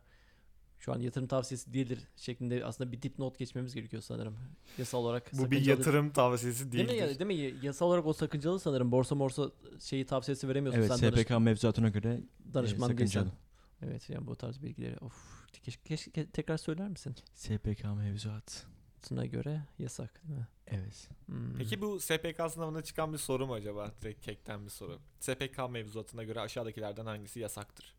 şu 0.84 0.92
an 0.92 1.00
yatırım 1.00 1.26
tavsiyesi 1.26 1.72
değildir 1.74 1.98
şeklinde 2.16 2.64
aslında 2.64 2.92
bir 2.92 3.02
dipnot 3.02 3.38
geçmemiz 3.38 3.74
gerekiyor 3.74 4.02
sanırım. 4.02 4.36
Yasal 4.78 4.98
olarak 4.98 5.32
Bu 5.32 5.50
bir 5.50 5.66
yatırım 5.66 6.10
tavsiyesi 6.10 6.72
Değil 6.72 6.88
değil. 6.88 7.02
mi, 7.02 7.08
ya, 7.08 7.18
değil 7.18 7.52
mi? 7.54 7.66
Yasal 7.66 7.86
olarak 7.86 8.06
o 8.06 8.12
sakıncalı 8.12 8.60
sanırım. 8.60 8.92
Borsa 8.92 9.14
morsa 9.14 9.50
şeyi 9.80 10.06
tavsiyesi 10.06 10.48
veremiyorsun. 10.48 10.80
Evet 10.80 10.92
Sen 10.98 11.12
danış- 11.12 11.20
SPK 11.22 11.30
mevzuatına 11.40 11.88
göre 11.88 12.20
danışman 12.54 12.90
e, 12.90 12.98
değilsen. 12.98 13.20
sakıncalı. 13.20 13.38
Evet 13.82 14.10
yani 14.10 14.26
bu 14.26 14.36
tarz 14.36 14.62
bilgileri. 14.62 14.98
Of 14.98 15.12
keşke, 15.52 15.82
keşke 15.84 16.26
tekrar 16.30 16.56
söyler 16.56 16.88
misin? 16.88 17.14
SPK 17.34 17.84
mevzuat. 17.96 18.66
Sına 19.02 19.26
göre 19.26 19.62
yasak 19.78 20.22
değil 20.28 20.38
mi? 20.38 20.48
Evet. 20.66 21.08
Hmm. 21.26 21.54
Peki 21.58 21.80
bu 21.80 22.00
SPK 22.00 22.50
sınavında 22.52 22.82
çıkan 22.82 23.12
bir 23.12 23.18
soru 23.18 23.46
mu 23.46 23.54
acaba? 23.54 23.92
Direkt 24.02 24.24
kekten 24.24 24.64
bir 24.64 24.70
soru. 24.70 24.98
SPK 25.20 25.70
mevzuatına 25.70 26.22
göre 26.22 26.40
aşağıdakilerden 26.40 27.06
hangisi 27.06 27.40
yasaktır? 27.40 27.94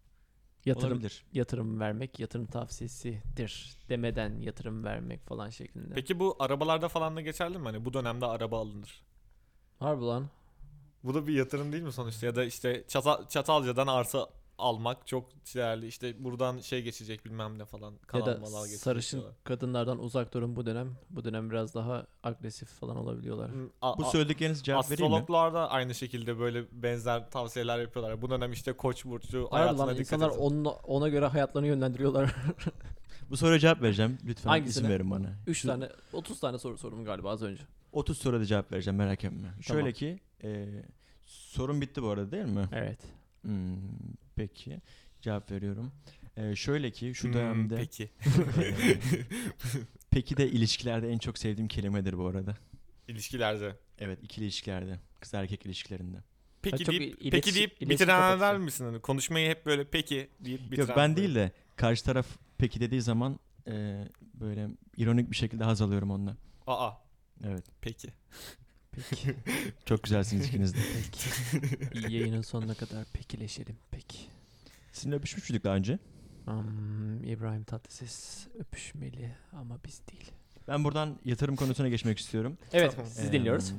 Yatırım 0.66 0.92
Olabilir. 0.92 1.26
yatırım 1.34 1.80
vermek 1.80 2.20
yatırım 2.20 2.46
tavsiyesidir 2.46 3.78
demeden 3.90 4.40
yatırım 4.42 4.84
vermek 4.84 5.26
falan 5.26 5.50
şeklinde. 5.50 5.94
Peki 5.94 6.20
bu 6.20 6.36
arabalarda 6.40 6.88
falan 6.88 7.16
da 7.16 7.22
geçerli 7.22 7.58
mi? 7.58 7.64
Hani 7.64 7.86
bu 7.86 7.94
dönemde 7.94 8.26
araba 8.26 8.60
alınır. 8.60 9.04
Harbi 9.80 10.04
lan. 10.04 10.30
Bu 11.04 11.14
da 11.14 11.28
bir 11.28 11.34
yatırım 11.34 11.72
değil 11.72 11.84
mi 11.84 11.92
sonuçta? 11.94 12.26
Ya 12.26 12.36
da 12.36 12.44
işte 12.46 12.84
Çata- 12.88 13.30
Çatalca'dan 13.30 13.88
arsa 13.88 14.30
almak 14.58 15.08
çok 15.08 15.30
değerli. 15.56 15.88
İşte 15.88 16.24
buradan 16.24 16.60
şey 16.60 16.82
geçecek 16.82 17.26
bilmem 17.26 17.60
ne 17.60 17.66
falan. 17.66 17.92
Ya 17.92 17.98
Kanal 18.08 18.26
da 18.26 18.38
malal 18.40 18.62
geçecek 18.64 18.80
sarışın 18.84 19.18
diyorlar. 19.18 19.38
kadınlardan 19.44 20.00
uzak 20.00 20.34
durun 20.34 20.56
bu 20.56 20.66
dönem. 20.66 20.96
Bu 21.10 21.24
dönem 21.26 21.50
biraz 21.50 21.74
daha 21.76 22.06
agresif 22.24 22.70
falan 22.70 22.98
olabiliyorlar. 22.98 23.52
Hmm, 23.52 23.70
a- 23.82 23.98
Bu 23.98 24.04
söyledikleriniz 24.04 24.64
cevap 24.64 24.92
vereyim 24.92 25.12
mi? 25.12 25.18
Astrologlar 25.18 25.54
da 25.54 25.70
aynı 25.72 25.96
şekilde 25.96 26.40
böyle 26.40 26.66
benzer 26.72 27.30
tavsiyeler 27.32 27.80
yapıyorlar. 27.80 28.22
Bu 28.22 28.30
dönem 28.30 28.52
işte 28.52 28.74
koç 28.74 29.06
burcu 29.06 29.44
Harbi 29.52 29.56
hayatına 29.56 29.82
lan 29.88 29.90
dikkat 29.90 30.00
insanlar 30.00 30.30
edin. 30.32 30.40
ona, 30.40 30.70
ona 30.70 31.10
göre 31.10 31.26
hayatlarını 31.26 31.68
yönlendiriyorlar. 31.68 32.36
Bu 33.30 33.38
soruya 33.38 33.60
cevap 33.60 33.82
vereceğim. 33.82 34.18
Lütfen 34.26 34.50
Hangisine? 34.50 34.82
isim 34.84 34.90
verin 34.94 35.12
bana. 35.12 35.28
3 35.48 35.58
Şu- 35.62 35.68
tane 35.68 35.90
30 36.14 36.40
tane 36.40 36.58
soru 36.58 36.78
sordum 36.78 37.06
galiba 37.06 37.30
az 37.32 37.44
önce. 37.44 37.64
30 37.92 38.18
soruda 38.18 38.46
cevap 38.46 38.72
vereceğim 38.72 38.98
merak 38.98 39.24
etme. 39.24 39.54
Şöyle 39.62 39.94
ki 39.94 40.20
e, 40.44 40.66
sorun 41.26 41.82
bitti 41.82 42.04
bu 42.04 42.08
arada 42.10 42.32
değil 42.32 42.46
mi? 42.46 42.70
Evet. 42.74 43.00
Hmm, 43.42 43.76
peki 44.36 44.82
cevap 45.22 45.52
veriyorum. 45.52 45.92
E, 46.38 46.56
şöyle 46.56 46.92
ki 46.92 47.16
şu 47.16 47.28
Hmm, 47.28 47.34
dönemde 47.34 47.76
Peki. 47.76 48.04
e, 48.62 48.74
peki 50.12 50.38
de 50.38 50.48
ilişkilerde 50.50 51.10
en 51.10 51.18
çok 51.18 51.38
sevdiğim 51.38 51.68
kelimedir 51.68 52.18
bu 52.18 52.28
arada. 52.28 52.58
İlişkilerde. 53.08 53.76
Evet 54.00 54.20
ikili 54.24 54.46
ilişkilerde. 54.46 55.00
Kız 55.20 55.34
erkek 55.34 55.66
ilişkilerinde. 55.66 56.18
Peki 56.62 56.84
çok 56.84 56.92
deyip, 56.96 57.22
iletişim- 57.22 57.32
peki 57.32 57.56
deyip 57.56 57.82
bitirenler 57.82 58.30
kapatıyor. 58.40 58.58
misin? 58.64 58.86
Hani 58.86 59.00
konuşmayı 59.02 59.50
hep 59.50 59.66
böyle 59.66 59.84
peki 59.90 60.30
deyip 60.40 60.72
bitiren. 60.72 60.88
Yok 60.88 60.98
ben 60.98 61.16
değil 61.18 61.36
de 61.36 61.52
karşı 61.76 62.04
taraf 62.06 62.28
peki 62.58 62.80
dediği 62.80 63.02
zaman 63.02 63.40
e, 63.68 64.06
böyle 64.34 64.68
ironik 64.98 65.32
bir 65.32 65.36
şekilde 65.36 65.64
haz 65.64 65.82
alıyorum 65.82 66.12
onunla. 66.12 66.38
Aa 66.68 66.92
Evet. 67.44 67.66
peki. 67.82 68.10
Peki. 69.10 69.36
Çok 69.86 70.04
güzelsiniz 70.04 70.48
ikiniz 70.48 70.74
de. 70.74 70.78
Peki. 70.94 71.30
İyi 72.08 72.20
yayının 72.20 72.42
sonuna 72.42 72.74
kadar 72.74 73.06
pekileşelim. 73.14 73.76
Peki. 73.92 74.18
Sizinle 74.92 75.16
öpüşmüş 75.16 75.50
müydük 75.50 75.64
daha 75.64 75.76
önce? 75.76 76.00
Hmm, 76.46 77.24
İbrahim 77.24 77.64
Tatlıses 77.64 78.48
öpüşmeli 78.60 79.32
ama 79.54 79.80
biz 79.86 80.02
değil. 80.12 80.32
Ben 80.68 80.84
buradan 80.84 81.20
yatırım 81.26 81.56
konusuna 81.56 81.90
geçmek 81.90 82.20
istiyorum. 82.20 82.58
Evet 82.74 82.92
Tamam. 82.96 83.12
sizi 83.12 83.28
Ee, 83.28 83.32
dinliyoruz. 83.32 83.74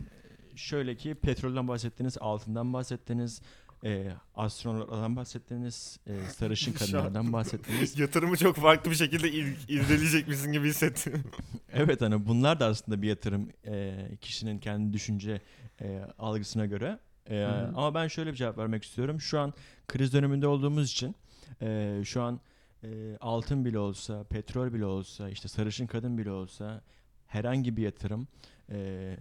Şöyle 0.57 0.97
ki 0.97 1.14
petrolden 1.14 1.69
bahsettiniz, 1.69 2.19
altından 2.21 2.73
bahsettiniz, 2.73 3.43
e, 3.87 4.12
astronotlardan 4.35 5.16
bahsettiniz, 5.16 5.99
e, 6.07 6.20
sarışın 6.31 6.72
kadınlardan 6.79 7.33
bahsettiniz. 7.33 7.99
Yatırımı 7.99 8.37
çok 8.37 8.57
farklı 8.57 8.90
bir 8.90 8.96
şekilde 8.96 9.33
il- 9.33 9.68
irdeleyecekmişsin 9.68 10.53
gibi 10.53 10.68
hissettim. 10.68 11.25
evet 11.72 12.01
hani 12.01 12.27
bunlar 12.27 12.61
da 12.61 12.66
aslında 12.66 13.03
bir 13.03 13.09
yatırım 13.09 13.49
e, 13.66 13.96
kişinin 14.20 14.59
kendi 14.59 14.92
düşünce 14.92 15.40
e, 15.81 16.01
algısına 16.18 16.66
göre. 16.66 16.99
E, 17.31 17.44
ama 17.44 17.94
ben 17.94 18.09
şöyle 18.09 18.31
bir 18.31 18.37
cevap 18.37 18.59
vermek 18.59 18.85
istiyorum. 18.85 19.20
Şu 19.20 19.40
an 19.40 19.55
kriz 19.88 20.12
döneminde 20.12 20.46
olduğumuz 20.46 20.90
için 20.90 21.16
e, 21.62 22.01
şu 22.05 22.22
an 22.22 22.40
e, 22.85 23.16
altın 23.20 23.64
bile 23.64 23.79
olsa, 23.79 24.25
petrol 24.25 24.72
bile 24.72 24.85
olsa, 24.85 25.31
işte 25.31 25.49
sarışın 25.49 25.87
kadın 25.87 26.18
bile 26.18 26.31
olsa 26.31 26.83
herhangi 27.27 27.77
bir 27.77 27.83
yatırım 27.83 28.29
e, 28.70 29.16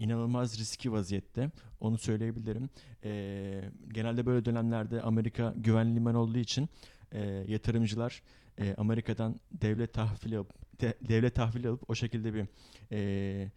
inanılmaz 0.00 0.58
riski 0.58 0.92
vaziyette. 0.92 1.50
Onu 1.80 1.98
söyleyebilirim. 1.98 2.70
E, 3.04 3.70
genelde 3.88 4.26
böyle 4.26 4.44
dönemlerde 4.44 5.02
Amerika 5.02 5.54
güvenli 5.56 5.94
liman 5.94 6.14
olduğu 6.14 6.38
için 6.38 6.68
e, 7.12 7.20
yatırımcılar 7.48 8.22
e, 8.58 8.74
Amerika'dan 8.74 9.40
devlet 9.52 9.94
tahvili 9.94 10.36
alıp 10.38 10.80
de- 10.80 10.98
devlet 11.08 11.34
tahvili 11.34 11.68
alıp 11.68 11.90
o 11.90 11.94
şekilde 11.94 12.34
bir 12.34 12.46
e, 12.92 13.50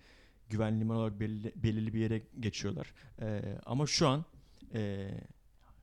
güvenli 0.49 0.79
liman 0.79 0.97
olarak 0.97 1.19
belirli, 1.19 1.53
belirli 1.55 1.93
bir 1.93 1.99
yere 1.99 2.21
geçiyorlar. 2.39 2.93
E, 3.21 3.41
ama 3.65 3.87
şu 3.87 4.07
an 4.07 4.25
e, 4.73 5.09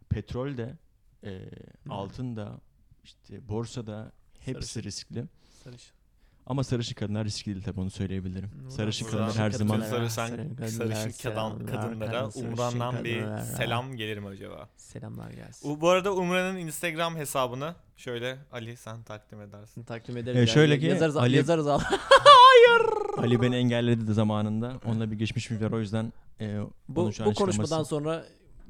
petrol 0.09 0.57
de 0.57 0.77
e, 1.25 1.49
altın 1.89 2.37
da 2.37 2.61
işte 3.05 3.49
borsada 3.49 4.13
hepsi 4.39 4.69
Sarışın. 4.69 4.89
riskli. 4.89 5.25
Sarışın. 5.65 6.00
Ama 6.47 6.65
sarışın 6.65 6.95
kadınlar 6.95 7.25
riskli 7.25 7.47
değil 7.55 7.63
tabii 7.65 7.81
onu 7.81 7.91
söyleyebilirim. 7.91 8.51
Hmm, 8.53 8.71
sarışın 8.71 9.09
buradan 9.09 9.19
kadınlar 9.29 9.43
her 9.45 9.53
bütün 9.53 9.59
zaman 9.67 9.81
sarışın- 9.81 10.57
Sarışın 10.69 11.23
kadın, 11.23 11.67
kadınlara 11.67 12.29
Umran'dan 12.35 13.05
bir 13.05 13.19
kadınlara. 13.21 13.45
selam 13.45 13.97
gelir 13.97 14.19
mi 14.19 14.29
acaba? 14.29 14.69
Selamlar 14.77 15.31
gelsin. 15.31 15.71
U- 15.71 15.81
Bu 15.81 15.89
arada 15.89 16.15
Umran'ın 16.15 16.57
Instagram 16.57 17.17
hesabını 17.17 17.75
şöyle 17.97 18.39
Ali 18.53 18.77
sen 18.77 19.03
takdim 19.03 19.41
edersin. 19.41 19.85
Takdim 19.85 20.17
ederiz. 20.17 20.37
Yani. 20.37 20.49
şöyle 20.49 20.79
ki, 20.79 20.87
yazarız, 20.87 21.17
Ali- 21.17 21.37
yazarız 21.37 21.67
al. 21.67 21.81
Ali 23.19 23.43
beni 23.43 23.57
engelledi 23.57 24.07
de 24.09 24.13
zamanında. 24.13 24.73
Onunla 24.85 25.11
bir 25.11 25.17
geçmişim 25.19 25.61
var 25.61 25.71
o 25.71 25.81
yüzden 25.81 26.13
e, 26.41 26.61
Bu, 26.89 27.03
onu 27.03 27.13
şu 27.13 27.25
an 27.25 27.31
bu 27.31 27.35
konuşmadan 27.35 27.81
açıklaması- 27.81 27.89
sonra 27.89 28.25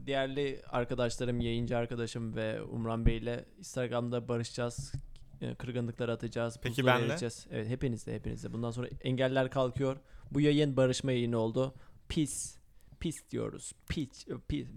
değerli 0.07 0.63
arkadaşlarım, 0.71 1.41
yayıncı 1.41 1.77
arkadaşım 1.77 2.37
ve 2.37 2.63
Umran 2.63 3.07
Bey 3.07 3.17
ile 3.17 3.45
Instagram'da 3.59 4.29
barışacağız. 4.29 4.93
E, 5.40 5.55
Kırgınlıkları 5.55 6.12
atacağız. 6.12 6.59
Peki 6.62 6.83
buzları 6.83 6.94
benle? 6.94 7.05
eriyeceğiz. 7.05 7.46
Evet 7.50 7.68
hepinizle 7.68 8.14
hepinizle. 8.14 8.53
Bundan 8.53 8.70
sonra 8.70 8.88
engeller 9.00 9.50
kalkıyor. 9.50 9.96
Bu 10.31 10.40
yayın 10.40 10.76
barışma 10.76 11.12
yayını 11.12 11.38
oldu. 11.38 11.74
Pis. 12.09 12.59
Pis 13.00 13.31
diyoruz. 13.31 13.72
Pis. 13.88 14.26
Pis. 14.48 14.68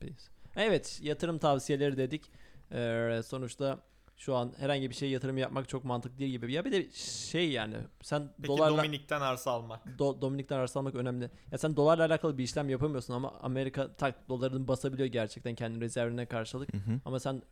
Pis. 0.00 0.28
Evet 0.56 0.98
yatırım 1.02 1.38
tavsiyeleri 1.38 1.96
dedik. 1.96 2.30
Ee, 2.72 3.20
sonuçta 3.26 3.78
şu 4.16 4.34
an 4.36 4.52
herhangi 4.58 4.90
bir 4.90 4.94
şey 4.94 5.10
yatırım 5.10 5.38
yapmak 5.38 5.68
çok 5.68 5.84
mantıklı 5.84 6.18
değil 6.18 6.30
gibi. 6.30 6.52
Ya 6.52 6.64
bir 6.64 6.72
de 6.72 6.90
şey 6.90 7.50
yani 7.50 7.76
sen 8.02 8.28
Peki 8.36 8.48
dolarla 8.48 8.76
Dominik'ten 8.78 9.20
arsa 9.20 9.50
almak. 9.50 9.86
Do- 9.86 10.20
Dominik'ten 10.20 10.58
arsa 10.58 10.80
almak 10.80 10.94
önemli. 10.94 11.30
Ya 11.52 11.58
sen 11.58 11.76
dolarla 11.76 12.04
alakalı 12.04 12.38
bir 12.38 12.44
işlem 12.44 12.68
yapamıyorsun 12.68 13.14
ama 13.14 13.30
Amerika 13.30 13.92
tak 13.94 14.28
doların 14.28 14.68
basabiliyor 14.68 15.08
gerçekten 15.08 15.54
kendi 15.54 15.80
rezervine 15.80 16.26
karşılık. 16.26 16.74
Hı 16.74 16.78
hı. 16.78 17.00
Ama 17.04 17.20
sen 17.20 17.42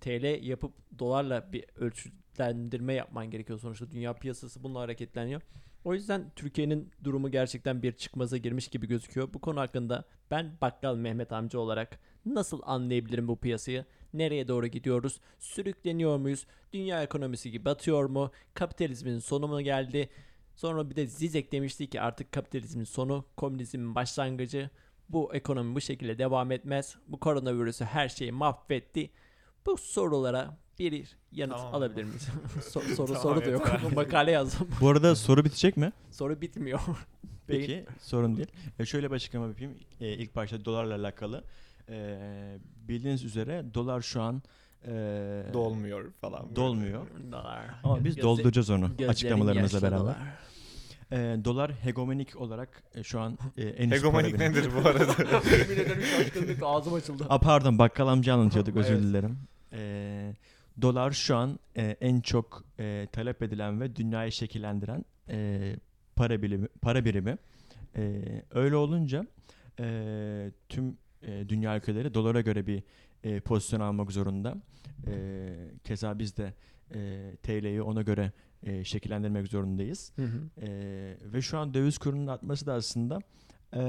TL 0.00 0.42
yapıp 0.42 0.72
dolarla 0.98 1.52
bir 1.52 1.64
ölçülendirme 1.76 2.94
yapman 2.94 3.30
gerekiyor 3.30 3.58
sonuçta. 3.58 3.90
Dünya 3.90 4.12
piyasası 4.12 4.62
bununla 4.62 4.80
hareketleniyor. 4.80 5.42
O 5.84 5.94
yüzden 5.94 6.30
Türkiye'nin 6.36 6.90
durumu 7.04 7.30
gerçekten 7.30 7.82
bir 7.82 7.92
çıkmaza 7.92 8.36
girmiş 8.36 8.68
gibi 8.68 8.88
gözüküyor. 8.88 9.34
Bu 9.34 9.40
konu 9.40 9.60
hakkında 9.60 10.04
ben 10.30 10.52
Bakkal 10.60 10.96
Mehmet 10.96 11.32
amca 11.32 11.58
olarak 11.58 12.00
nasıl 12.26 12.60
anlayabilirim 12.62 13.28
bu 13.28 13.36
piyasayı? 13.36 13.84
Nereye 14.14 14.48
doğru 14.48 14.66
gidiyoruz? 14.66 15.20
Sürükleniyor 15.38 16.16
muyuz? 16.18 16.46
Dünya 16.72 17.02
ekonomisi 17.02 17.50
gibi 17.50 17.64
batıyor 17.64 18.04
mu? 18.04 18.30
Kapitalizmin 18.54 19.18
sonu 19.18 19.48
mu 19.48 19.60
geldi? 19.60 20.08
Sonra 20.56 20.90
bir 20.90 20.96
de 20.96 21.06
Zizek 21.06 21.52
demişti 21.52 21.90
ki 21.90 22.00
artık 22.00 22.32
kapitalizmin 22.32 22.84
sonu, 22.84 23.24
komünizmin 23.36 23.94
başlangıcı. 23.94 24.70
Bu 25.08 25.34
ekonomi 25.34 25.74
bu 25.74 25.80
şekilde 25.80 26.18
devam 26.18 26.52
etmez. 26.52 26.96
Bu 27.08 27.20
koronavirüsü 27.20 27.84
her 27.84 28.08
şeyi 28.08 28.32
mahvetti. 28.32 29.10
Bu 29.66 29.76
sorulara 29.76 30.56
bir 30.78 31.16
yanıt 31.32 31.56
Tamam. 31.56 31.74
alabilir 31.74 32.04
miyiz? 32.04 32.28
So- 32.60 32.94
soru 32.94 33.06
Tamam, 33.06 33.22
soru 33.22 33.40
da 33.40 33.50
yok. 33.50 33.66
yeter. 33.72 33.92
Makale 33.92 34.30
yazdım. 34.30 34.68
Bu 34.80 34.88
arada 34.88 35.16
soru 35.16 35.44
bitecek 35.44 35.76
mi? 35.76 35.92
Soru 36.10 36.40
bitmiyor. 36.40 36.80
Peki 37.46 37.84
sorun 38.00 38.36
değil. 38.36 38.48
E, 38.78 38.86
şöyle 38.86 39.10
bir 39.10 39.14
açıklama 39.16 39.46
yapayım. 39.46 39.74
E, 40.00 40.12
ilk 40.12 40.36
başta 40.36 40.64
dolarla 40.64 40.94
alakalı. 40.94 41.44
E, 41.88 42.18
bildiğiniz 42.88 43.24
üzere 43.24 43.64
dolar 43.74 44.00
şu 44.00 44.22
an 44.22 44.42
e, 44.84 44.90
Dolmuyor 45.52 46.12
falan. 46.20 46.42
böyle. 46.44 46.56
dolmuyor. 46.56 47.06
Dolar. 47.32 47.64
Ama 47.84 48.04
biz 48.04 48.14
Gözle- 48.16 48.22
dolduracağız 48.22 48.70
onu 48.70 48.88
gözlerin 48.88 49.08
açıklamalarımızla 49.08 49.76
yaşlı 49.76 49.82
beraber. 49.82 49.98
dolar. 50.00 50.16
E, 51.12 51.16
dolar 51.44 51.72
hegemonik 51.72 52.36
olarak 52.40 52.82
e, 52.94 53.02
şu 53.02 53.20
an 53.20 53.38
e, 53.56 53.62
en 53.68 53.90
üst 53.90 53.96
Hegemonik 54.04 54.34
birimi. 54.34 54.44
nedir 54.50 54.70
bu 54.76 54.88
arada? 54.88 55.04
Yemin 55.58 55.74
ederim 55.84 56.02
şaşkınlık 56.02 56.58
ağzım 56.62 56.94
açıldı. 56.94 57.26
Aa, 57.28 57.38
pardon 57.40 57.78
bakkal 57.78 58.08
amca 58.08 58.34
anlatıyorduk 58.34 58.76
özür 58.76 58.94
Evet. 58.94 59.02
dilerim. 59.02 59.38
E, 59.72 60.32
dolar 60.82 61.10
şu 61.12 61.36
an 61.36 61.58
e, 61.76 61.96
en 62.00 62.20
çok 62.20 62.64
e, 62.78 63.08
talep 63.12 63.42
edilen 63.42 63.80
ve 63.80 63.96
dünyayı 63.96 64.32
şekillendiren 64.32 65.04
e, 65.28 65.76
para 66.16 66.42
birimi. 66.42 66.66
Para 66.82 67.04
birimi. 67.04 67.36
E, 67.96 68.22
öyle 68.50 68.76
olunca 68.76 69.26
e, 69.80 70.50
tüm 70.68 70.96
e, 71.22 71.48
dünya 71.48 71.76
ülkeleri 71.76 72.14
dolara 72.14 72.40
göre 72.40 72.66
bir 72.66 72.82
e, 73.24 73.40
pozisyon 73.40 73.80
almak 73.80 74.12
zorunda. 74.12 74.54
E, 75.06 75.48
keza 75.84 76.18
biz 76.18 76.36
de 76.36 76.52
e, 76.94 77.30
TL'yi 77.42 77.82
ona 77.82 78.02
göre 78.02 78.32
e, 78.62 78.84
şekillendirmek 78.84 79.48
zorundayız. 79.48 80.12
Hı 80.16 80.22
hı. 80.22 80.66
E, 80.66 80.70
ve 81.32 81.42
şu 81.42 81.58
an 81.58 81.74
döviz 81.74 81.98
kurunun 81.98 82.26
artması 82.26 82.66
da 82.66 82.74
aslında 82.74 83.18
e, 83.74 83.80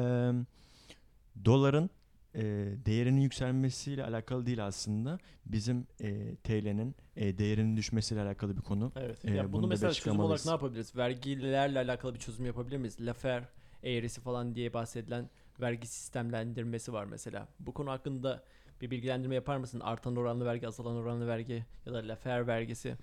doların 1.46 1.90
e, 2.36 2.42
değerinin 2.86 3.22
yükselmesiyle 3.22 4.04
alakalı 4.06 4.46
değil 4.46 4.66
aslında. 4.66 5.18
Bizim 5.46 5.88
e, 6.02 6.36
TL'nin 6.36 6.96
e, 7.16 7.38
değerinin 7.38 7.78
düşmesiyle 7.78 8.22
alakalı 8.22 8.58
bir 8.58 8.62
konu. 8.62 8.92
Evet. 8.96 9.26
Ee, 9.26 9.32
ya 9.32 9.44
bunu 9.44 9.54
bunu 9.54 9.68
mesela 9.68 9.94
çözüm 9.94 10.20
olarak 10.20 10.46
ne 10.46 10.52
yapabiliriz? 10.52 10.96
Vergilerle 10.96 11.80
alakalı 11.80 12.14
bir 12.14 12.20
çözüm 12.20 12.46
yapabilir 12.46 12.78
miyiz? 12.78 12.98
Lafer 13.02 13.44
eğrisi 13.84 14.22
falan 14.22 14.56
diye 14.56 14.74
bahsedilen 14.74 15.30
vergi 15.62 15.88
sistemlendirmesi 15.88 16.94
var 16.94 17.06
mesela. 17.06 17.48
Bu 17.60 17.74
konu 17.74 17.92
hakkında 17.92 18.44
bir 18.82 18.92
bilgilendirme 18.92 19.36
yapar 19.36 19.58
mısın? 19.58 19.80
Artan 19.80 20.16
oranlı 20.16 20.46
vergi, 20.46 20.68
azalan 20.68 20.96
oranlı 20.96 21.28
vergi 21.28 21.66
ya 21.86 21.94
da 21.94 22.08
Lafer 22.08 22.48
vergisi. 22.48 22.98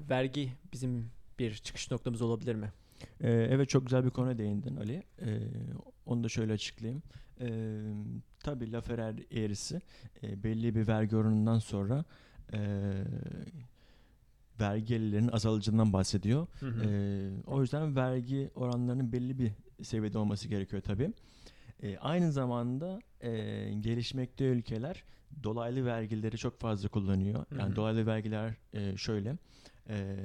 Vergi 0.00 0.52
bizim 0.72 1.10
bir 1.38 1.54
çıkış 1.54 1.90
noktamız 1.90 2.22
olabilir 2.22 2.54
mi? 2.54 2.72
Ee, 3.20 3.30
evet 3.30 3.68
çok 3.68 3.86
güzel 3.86 4.04
bir 4.04 4.10
konuya 4.10 4.38
değindin 4.38 4.76
Ali. 4.76 5.02
Ee, 5.20 5.38
onu 6.06 6.24
da 6.24 6.28
şöyle 6.28 6.52
açıklayayım. 6.52 7.02
Ee, 7.40 7.80
tabii 8.40 8.72
Laferer 8.72 9.14
eğrisi 9.30 9.80
e, 10.22 10.42
belli 10.42 10.74
bir 10.74 10.88
vergi 10.88 11.16
oranından 11.16 11.58
sonra 11.58 12.04
e, 12.52 12.58
vergi 14.60 14.84
gelirlerinin 14.84 15.32
azalacağından 15.32 15.92
bahsediyor. 15.92 16.46
Ee, 16.62 17.30
o 17.46 17.60
yüzden 17.60 17.96
vergi 17.96 18.50
oranlarının 18.54 19.12
belli 19.12 19.38
bir 19.38 19.52
seviyede 19.82 20.18
olması 20.18 20.48
gerekiyor 20.48 20.82
tabii. 20.82 21.12
Ee, 21.82 21.98
aynı 21.98 22.32
zamanda 22.32 23.00
e, 23.20 23.30
gelişmekte 23.80 24.44
ülkeler 24.44 25.04
dolaylı 25.42 25.86
vergileri 25.86 26.38
çok 26.38 26.60
fazla 26.60 26.88
kullanıyor. 26.88 27.46
Yani 27.58 27.72
hı. 27.72 27.76
dolaylı 27.76 28.06
vergiler 28.06 28.54
e, 28.72 28.96
şöyle. 28.96 29.36
e, 29.88 30.16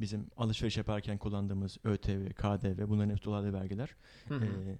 bizim 0.00 0.26
alışveriş 0.36 0.76
yaparken 0.76 1.18
kullandığımız 1.18 1.78
ÖTV, 1.84 2.28
KDV 2.30 2.88
bunların 2.88 3.10
hepsi 3.10 3.24
dolaylı 3.24 3.52
vergiler. 3.52 3.94
Hı 4.28 4.34
hı. 4.34 4.44
Ee, 4.44 4.78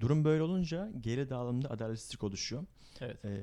durum 0.00 0.24
böyle 0.24 0.42
olunca 0.42 0.90
geri 1.00 1.30
dağılımda 1.30 1.70
adaletsizlik 1.70 2.24
oluşuyor. 2.24 2.64
evet. 3.00 3.24
Ee, 3.24 3.40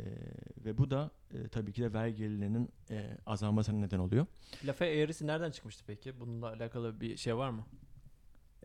ve 0.66 0.78
bu 0.78 0.92
da 0.92 1.12
e, 1.34 1.48
tabii 1.48 1.74
ki 1.74 1.82
de 1.82 1.94
vergi 1.94 2.16
gelirlerinin 2.16 2.70
e, 2.90 3.18
azalmasına 3.26 3.80
neden 3.80 4.00
oluyor. 4.00 4.26
Lafer 4.66 4.88
eğrisi 4.88 5.28
nereden 5.28 5.52
çıkmıştı 5.52 5.84
peki? 5.88 6.20
Bununla 6.20 6.48
alakalı 6.48 7.02
bir 7.02 7.18
şey 7.18 7.38
var 7.38 7.50
mı? 7.50 7.66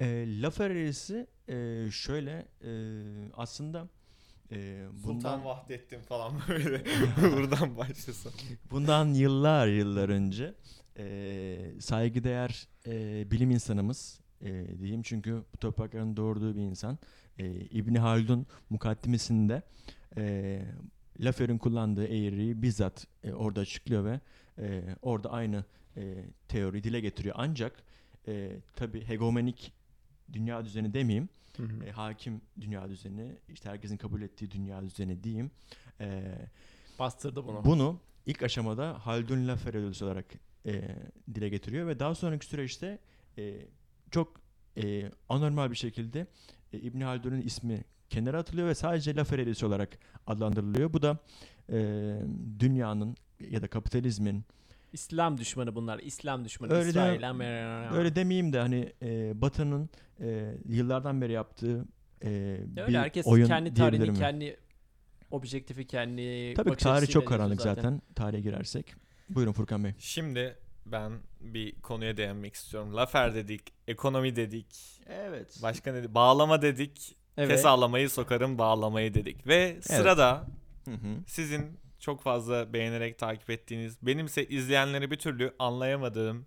E, 0.00 0.26
laf 0.42 0.60
arası 0.60 1.26
e, 1.48 1.86
şöyle 1.90 2.46
e, 2.64 2.72
aslında 3.36 3.88
e, 4.52 4.86
bundan 4.92 5.12
Sultan 5.12 5.44
Vahdettin 5.44 6.00
falan 6.00 6.32
böyle 6.48 6.82
buradan 7.36 7.76
başlasın. 7.76 8.32
bundan 8.70 9.06
yıllar 9.14 9.66
yıllar 9.66 10.08
önce 10.08 10.54
e, 10.98 11.56
saygıdeğer 11.80 12.68
e, 12.86 13.30
bilim 13.30 13.50
insanımız 13.50 14.20
e, 14.40 14.78
diyeyim 14.78 15.02
çünkü 15.02 15.44
bu 15.54 15.56
toprakların 15.58 16.16
doğurduğu 16.16 16.56
bir 16.56 16.60
insan 16.60 16.98
e, 17.38 17.46
İbni 17.50 17.98
Haldun 17.98 18.46
mukaddimesinde 18.70 19.62
e, 20.16 20.62
Lafer'in 21.20 21.58
kullandığı 21.58 22.06
eğriyi 22.06 22.62
bizzat 22.62 23.06
e, 23.24 23.32
orada 23.32 23.60
açıklıyor 23.60 24.04
ve 24.04 24.20
e, 24.58 24.82
orada 25.02 25.30
aynı 25.32 25.64
e, 25.96 26.24
teori 26.48 26.84
dile 26.84 27.00
getiriyor. 27.00 27.34
Ancak 27.38 27.72
e, 28.28 28.56
tabi 28.76 29.04
hegemonik 29.04 29.72
dünya 30.32 30.64
düzeni 30.64 30.94
demeyeyim, 30.94 31.28
Hı 31.56 31.62
hı. 31.62 31.84
e, 31.84 31.90
hakim 31.90 32.40
dünya 32.60 32.88
düzeni, 32.88 33.36
işte 33.48 33.68
herkesin 33.68 33.96
kabul 33.96 34.22
ettiği 34.22 34.50
dünya 34.50 34.82
düzeni 34.82 35.24
diyeyim. 35.24 35.50
E, 36.00 36.34
Bastırdı 36.98 37.46
bunu. 37.46 37.64
bunu 37.64 38.00
ilk 38.26 38.42
aşamada 38.42 39.06
Haldun 39.06 39.48
Lafer 39.48 39.74
ödülsü 39.74 40.04
olarak 40.04 40.26
e, 40.66 40.96
dile 41.34 41.48
getiriyor 41.48 41.86
ve 41.86 41.98
daha 41.98 42.14
sonraki 42.14 42.46
süreçte 42.46 42.98
e, 43.38 43.54
çok 44.10 44.40
e, 44.76 45.10
anormal 45.28 45.70
bir 45.70 45.76
şekilde 45.76 46.26
e, 46.72 46.78
İbn 46.78 47.00
Haldun'un 47.00 47.40
ismi 47.40 47.84
kenara 48.10 48.38
atılıyor 48.38 48.68
ve 48.68 48.74
sadece 48.74 49.16
Lafer 49.16 49.38
ödülsü 49.38 49.66
olarak 49.66 49.98
adlandırılıyor. 50.26 50.92
Bu 50.92 51.02
da 51.02 51.18
e, 51.72 51.76
dünyanın 52.58 53.16
ya 53.50 53.62
da 53.62 53.68
kapitalizmin 53.68 54.44
İslam 54.92 55.38
düşmanı 55.38 55.74
bunlar. 55.74 55.98
İslam 55.98 56.44
düşmanı. 56.44 56.72
Öyle 56.72 56.84
de- 56.84 56.88
İsrail, 56.88 57.30
Amerika. 57.30 57.96
öyle 57.96 58.16
demeyeyim 58.16 58.52
de 58.52 58.58
hani 58.60 58.92
e, 59.02 59.40
Batı'nın 59.40 59.90
e, 60.20 60.54
yıllardan 60.68 61.20
beri 61.20 61.32
yaptığı 61.32 61.84
e, 62.22 62.30
Ya 62.30 62.66
bir 62.76 62.82
öyle 62.82 62.98
herkes 62.98 63.26
oyun 63.26 63.46
kendi 63.46 63.74
tarihini, 63.74 64.14
kendi 64.18 64.56
objektifi, 65.30 65.86
kendi 65.86 66.54
Tabii 66.54 66.76
tarih 66.76 67.08
çok 67.08 67.28
karanlık 67.28 67.58
yazıyor 67.58 67.76
zaten. 67.76 68.02
Tarihe 68.14 68.40
girersek. 68.40 68.94
Buyurun 69.28 69.52
Furkan 69.52 69.84
Bey. 69.84 69.92
Şimdi 69.98 70.56
ben 70.86 71.12
bir 71.40 71.80
konuya 71.80 72.16
değinmek 72.16 72.54
istiyorum. 72.54 72.96
Lafer 72.96 73.34
dedik, 73.34 73.62
ekonomi 73.88 74.36
dedik, 74.36 75.00
Evet. 75.06 75.58
başka 75.62 75.92
ne 75.92 75.98
dedik? 75.98 76.14
Bağlama 76.14 76.62
dedik. 76.62 77.16
Evet. 77.36 77.48
Kes 77.50 77.64
ağlamayı 77.64 78.10
sokarım 78.10 78.58
bağlamayı 78.58 79.14
dedik. 79.14 79.46
Ve 79.46 79.78
sırada 79.82 80.46
Hı 80.84 80.90
hı. 80.90 81.16
sizin 81.26 81.78
çok 82.02 82.22
fazla 82.22 82.72
beğenerek 82.72 83.18
takip 83.18 83.50
ettiğiniz, 83.50 83.96
benimse 84.02 84.46
izleyenleri 84.46 85.10
bir 85.10 85.18
türlü 85.18 85.54
anlayamadığım 85.58 86.46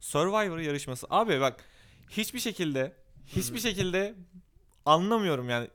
Survivor 0.00 0.58
yarışması. 0.58 1.06
Abi 1.10 1.40
bak 1.40 1.64
hiçbir 2.10 2.38
şekilde 2.38 2.92
hiçbir 3.26 3.58
şekilde 3.58 4.14
anlamıyorum 4.86 5.48
yani. 5.48 5.68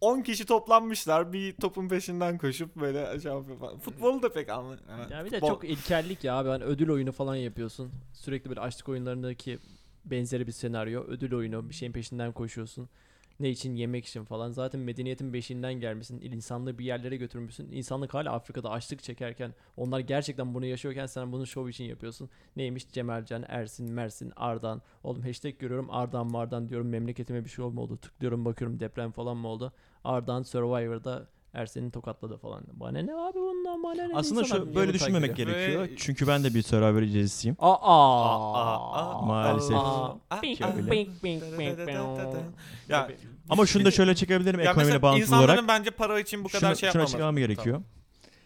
10 0.00 0.20
kişi 0.20 0.46
toplanmışlar 0.46 1.32
bir 1.32 1.56
topun 1.56 1.88
peşinden 1.88 2.38
koşup 2.38 2.76
böyle 2.76 3.08
aşağı 3.08 3.42
falan. 3.42 3.78
Futbolu 3.78 4.22
da 4.22 4.32
pek 4.32 4.48
anlı. 4.48 4.78
Ya 5.10 5.24
bir 5.24 5.30
de 5.30 5.38
Futbol- 5.38 5.48
çok 5.48 5.64
ilkellik 5.64 6.24
ya 6.24 6.34
abi. 6.34 6.48
Hani 6.48 6.64
ödül 6.64 6.88
oyunu 6.90 7.12
falan 7.12 7.36
yapıyorsun. 7.36 7.92
Sürekli 8.12 8.48
böyle 8.48 8.60
açlık 8.60 8.88
oyunlarındaki 8.88 9.58
benzeri 10.04 10.46
bir 10.46 10.52
senaryo. 10.52 11.04
Ödül 11.04 11.32
oyunu. 11.32 11.68
Bir 11.68 11.74
şeyin 11.74 11.92
peşinden 11.92 12.32
koşuyorsun. 12.32 12.88
Ne 13.40 13.50
için? 13.50 13.74
Yemek 13.74 14.06
için 14.06 14.24
falan. 14.24 14.50
Zaten 14.50 14.80
medeniyetin 14.80 15.32
beşiğinden 15.32 15.74
gelmişsin. 15.74 16.20
İnsanlığı 16.20 16.78
bir 16.78 16.84
yerlere 16.84 17.16
götürmüşsün. 17.16 17.72
İnsanlık 17.72 18.14
hala 18.14 18.32
Afrika'da 18.32 18.70
açlık 18.70 19.02
çekerken 19.02 19.54
onlar 19.76 20.00
gerçekten 20.00 20.54
bunu 20.54 20.66
yaşıyorken 20.66 21.06
sen 21.06 21.32
bunu 21.32 21.46
şov 21.46 21.68
için 21.68 21.84
yapıyorsun. 21.84 22.30
Neymiş? 22.56 22.88
Cemalcan, 22.92 23.44
Ersin, 23.48 23.92
Mersin, 23.92 24.32
Ardan. 24.36 24.82
Oğlum 25.02 25.22
hashtag 25.22 25.58
görüyorum 25.58 25.90
Ardan 25.90 26.30
Mardan 26.30 26.68
diyorum. 26.68 26.88
Memleketime 26.88 27.44
bir 27.44 27.50
şey 27.50 27.64
olma 27.64 27.82
oldu. 27.82 27.96
Tıklıyorum 27.96 28.44
bakıyorum 28.44 28.80
deprem 28.80 29.12
falan 29.12 29.36
mı 29.36 29.48
oldu? 29.48 29.72
Ardan 30.04 30.42
Survivor'da 30.42 31.26
Ersin'i 31.54 31.90
tokatladı 31.90 32.36
falan. 32.36 32.62
Bana 32.72 32.98
ne 32.98 33.14
abi 33.14 33.38
bundan 33.38 33.82
bana 33.82 34.06
ne? 34.06 34.14
Aslında 34.14 34.44
şu 34.44 34.74
böyle 34.74 34.74
takip 34.74 34.94
düşünmemek 34.94 35.30
ediyor? 35.30 35.48
gerekiyor. 35.48 35.82
Ve- 35.82 35.96
Çünkü 35.96 36.26
ben 36.26 36.44
de 36.44 36.54
bir 36.54 36.62
Survivor 36.62 37.02
izleyicisiyim. 37.02 37.56
Aa, 37.58 37.74
Aa, 37.74 38.92
aa, 38.92 39.22
Maalesef. 39.22 39.76
Aa, 39.76 40.40
ping, 40.40 40.58
ping, 40.58 41.20
ping, 41.20 41.52
ping. 41.52 41.74
Ya 42.88 43.10
Ama 43.50 43.66
şunu 43.66 43.84
da 43.84 43.90
şöyle 43.90 44.14
çekebilirim 44.14 44.60
ya 44.60 44.64
ekonomiyle 44.70 44.84
mesela 44.86 45.02
bağlantılı 45.02 45.22
insanların 45.24 45.50
olarak. 45.52 45.68
bence 45.68 45.90
para 45.90 46.20
için 46.20 46.44
bu 46.44 46.48
kadar 46.48 46.60
Şunu, 46.60 46.76
şey 46.76 46.76
şunu 46.76 46.86
yapmaması. 46.86 47.10
açıklamam 47.16 47.36
gerekiyor. 47.36 47.82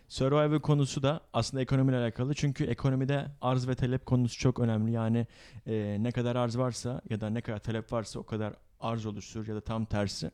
Survivor 0.08 0.60
konusu 0.60 1.02
da 1.02 1.20
aslında 1.32 1.62
ekonomiyle 1.62 1.98
alakalı. 1.98 2.34
Çünkü 2.34 2.64
ekonomide 2.64 3.26
arz 3.40 3.68
ve 3.68 3.74
talep 3.74 4.06
konusu 4.06 4.38
çok 4.38 4.58
önemli. 4.58 4.92
Yani 4.92 5.26
e, 5.66 5.96
ne 6.00 6.12
kadar 6.12 6.36
arz 6.36 6.58
varsa 6.58 7.00
ya 7.10 7.20
da 7.20 7.30
ne 7.30 7.40
kadar 7.40 7.58
talep 7.58 7.92
varsa 7.92 8.18
o 8.20 8.22
kadar 8.22 8.54
arz 8.80 9.06
oluşturur 9.06 9.46
ya 9.48 9.54
da 9.54 9.60
tam 9.60 9.84
tersi. 9.84 10.30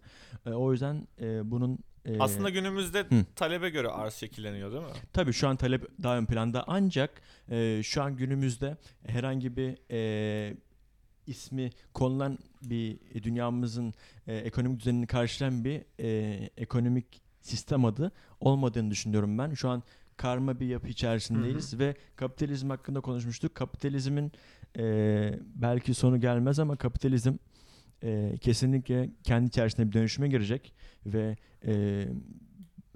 E, 0.46 0.50
o 0.50 0.72
yüzden 0.72 1.08
e, 1.20 1.50
bunun 1.50 1.78
e, 2.08 2.18
Aslında 2.18 2.50
günümüzde 2.50 3.00
Hı. 3.00 3.24
talebe 3.36 3.70
göre 3.70 3.88
arz 3.88 4.14
şekilleniyor 4.14 4.72
değil 4.72 4.82
mi? 4.82 4.88
Tabii 5.12 5.32
şu 5.32 5.48
an 5.48 5.56
talep 5.56 5.88
daha 6.02 6.18
ön 6.18 6.26
planda 6.26 6.64
ancak 6.66 7.22
e, 7.50 7.80
şu 7.82 8.02
an 8.02 8.16
günümüzde 8.16 8.76
herhangi 9.06 9.56
bir 9.56 9.78
e, 9.90 10.56
ismi 11.26 11.70
konulan 11.94 12.38
bir 12.62 12.98
e, 13.14 13.22
dünyamızın 13.22 13.94
e, 14.26 14.36
ekonomik 14.36 14.80
düzenini 14.80 15.06
karşılayan 15.06 15.64
bir 15.64 15.82
e, 16.00 16.50
ekonomik 16.56 17.06
sistem 17.40 17.84
adı 17.84 18.12
olmadığını 18.40 18.90
düşünüyorum 18.90 19.38
ben. 19.38 19.54
Şu 19.54 19.68
an 19.68 19.82
karma 20.16 20.60
bir 20.60 20.66
yapı 20.66 20.88
içerisindeyiz 20.88 21.78
ve 21.78 21.96
kapitalizm 22.16 22.70
hakkında 22.70 23.00
konuşmuştuk. 23.00 23.54
Kapitalizmin 23.54 24.32
e, 24.78 24.84
belki 25.54 25.94
sonu 25.94 26.20
gelmez 26.20 26.58
ama 26.58 26.76
kapitalizm 26.76 27.32
e, 28.02 28.38
kesinlikle 28.40 29.10
kendi 29.24 29.48
içerisinde 29.48 29.86
bir 29.88 29.92
dönüşüme 29.92 30.28
girecek 30.28 30.74
ve 31.06 31.36
e, 31.66 32.04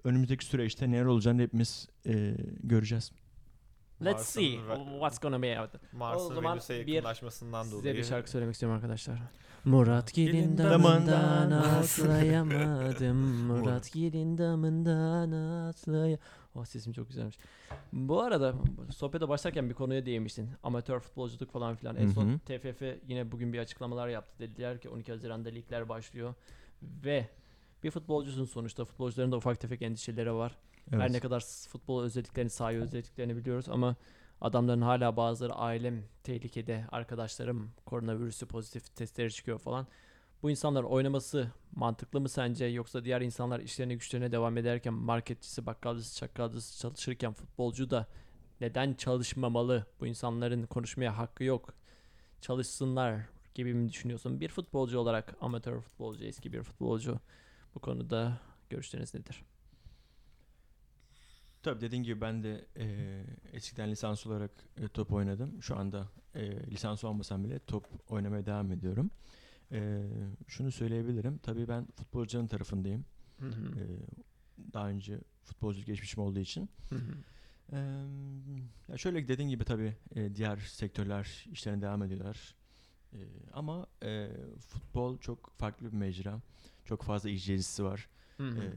önümüzdeki 0.04 0.44
süreçte 0.44 0.90
neler 0.90 1.04
olacağını 1.04 1.42
hepimiz 1.42 1.88
e, 2.06 2.34
göreceğiz. 2.62 3.12
Let's 4.04 4.26
see 4.26 4.56
what's 4.98 5.18
gonna 5.18 5.42
be 5.42 5.60
out. 5.60 5.70
Mars'ın 5.92 6.44
Venüs'e 6.44 6.86
bir- 6.86 6.92
yakınlaşmasından 6.92 7.62
Size 7.62 7.76
dolayı. 7.76 7.94
bir 7.96 8.04
şarkı 8.04 8.30
söylemek 8.30 8.52
istiyorum 8.52 8.76
arkadaşlar. 8.76 9.18
Murat 9.64 10.14
Gil'in 10.14 10.58
damından 10.58 11.50
atlayamadım. 11.50 13.16
Murat 13.46 13.92
Gil'in 13.92 14.38
damından 14.38 15.30
atlayamadım. 15.68 16.18
Oh 16.54 16.64
sesim 16.64 16.92
çok 16.92 17.08
güzelmiş. 17.08 17.38
Bu 17.92 18.20
arada 18.20 18.54
sohbete 18.90 19.28
başlarken 19.28 19.68
bir 19.68 19.74
konuya 19.74 20.06
değinmiştin. 20.06 20.50
Amatör 20.62 21.00
futbolculuk 21.00 21.52
falan 21.52 21.74
filan. 21.74 21.96
En 21.96 22.08
son. 22.08 22.38
TFF 22.38 22.82
yine 23.08 23.32
bugün 23.32 23.52
bir 23.52 23.58
açıklamalar 23.58 24.08
yaptı. 24.08 24.38
Dediler 24.38 24.80
ki 24.80 24.88
12 24.88 25.12
Haziran'da 25.12 25.48
ligler 25.48 25.88
başlıyor. 25.88 26.34
Ve 26.82 27.28
Bir 27.82 27.90
futbolcusun 27.90 28.44
sonuçta. 28.44 28.84
Futbolcuların 28.84 29.32
da 29.32 29.36
ufak 29.36 29.60
tefek 29.60 29.82
endişeleri 29.82 30.32
var. 30.34 30.56
Evet. 30.92 31.02
Her 31.02 31.12
ne 31.12 31.20
kadar 31.20 31.40
futbol 31.68 32.02
özelliklerini, 32.02 32.50
sahayı 32.50 32.80
özelliklerini 32.80 33.36
biliyoruz 33.36 33.68
ama 33.68 33.96
adamların 34.40 34.80
hala 34.80 35.16
bazıları 35.16 35.54
ailem 35.54 36.04
tehlikede, 36.24 36.84
arkadaşlarım 36.92 37.70
koronavirüsü 37.86 38.46
pozitif 38.46 38.96
testleri 38.96 39.32
çıkıyor 39.32 39.58
falan. 39.58 39.86
Bu 40.42 40.50
insanlar 40.50 40.82
oynaması 40.82 41.50
mantıklı 41.72 42.20
mı 42.20 42.28
sence 42.28 42.64
yoksa 42.64 43.04
diğer 43.04 43.20
insanlar 43.20 43.60
işlerine 43.60 43.94
güçlerine 43.94 44.32
devam 44.32 44.56
ederken 44.56 44.94
marketçisi, 44.94 45.66
bakkalcısı, 45.66 46.16
çakkalcısı 46.16 46.80
çalışırken 46.80 47.32
futbolcu 47.32 47.90
da 47.90 48.06
neden 48.60 48.94
çalışmamalı? 48.94 49.86
Bu 50.00 50.06
insanların 50.06 50.66
konuşmaya 50.66 51.18
hakkı 51.18 51.44
yok. 51.44 51.74
Çalışsınlar 52.40 53.20
gibi 53.54 53.74
mi 53.74 53.88
düşünüyorsun? 53.88 54.40
Bir 54.40 54.48
futbolcu 54.48 54.98
olarak 54.98 55.36
amatör 55.40 55.80
futbolcu, 55.80 56.24
eski 56.24 56.52
bir 56.52 56.62
futbolcu 56.62 57.18
bu 57.74 57.80
konuda 57.80 58.40
görüşleriniz 58.70 59.14
nedir? 59.14 59.44
Tabii 61.62 61.80
dediğin 61.80 62.02
gibi 62.02 62.20
ben 62.20 62.42
de 62.42 62.66
e, 62.76 62.86
eskiden 63.52 63.90
lisans 63.90 64.26
olarak 64.26 64.50
e, 64.76 64.88
top 64.88 65.12
oynadım. 65.12 65.62
Şu 65.62 65.76
anda 65.76 66.08
e, 66.34 66.70
lisans 66.70 67.04
olmasam 67.04 67.44
bile 67.44 67.58
top 67.58 67.86
oynamaya 68.08 68.46
devam 68.46 68.72
ediyorum. 68.72 69.10
Şunu 70.46 70.72
söyleyebilirim. 70.72 71.38
Tabii 71.38 71.68
ben 71.68 71.86
futbolcuların 71.96 72.46
tarafındayım. 72.46 73.04
Hı 73.38 73.46
hı. 73.48 73.66
E, 73.66 73.84
daha 74.72 74.88
önce 74.88 75.20
futbolculuk 75.42 75.86
geçmişim 75.86 76.22
olduğu 76.22 76.38
için. 76.40 76.70
Hı 76.88 76.94
hı. 76.94 77.12
E, 77.72 77.78
ya 78.88 78.98
şöyle 78.98 79.28
dediğin 79.28 79.48
gibi 79.48 79.64
tabii 79.64 79.96
e, 80.14 80.34
diğer 80.36 80.56
sektörler 80.56 81.46
işlerine 81.52 81.82
devam 81.82 82.02
ediyorlar. 82.02 82.54
E, 83.12 83.18
ama 83.52 83.86
e, 84.02 84.30
futbol 84.68 85.18
çok 85.18 85.52
farklı 85.58 85.92
bir 85.92 85.96
mecra. 85.96 86.40
Çok 86.84 87.02
fazla 87.02 87.30
izleyicisi 87.30 87.84
var. 87.84 88.08
Hı 88.36 88.48
hı. 88.48 88.62
Ee, 88.62 88.72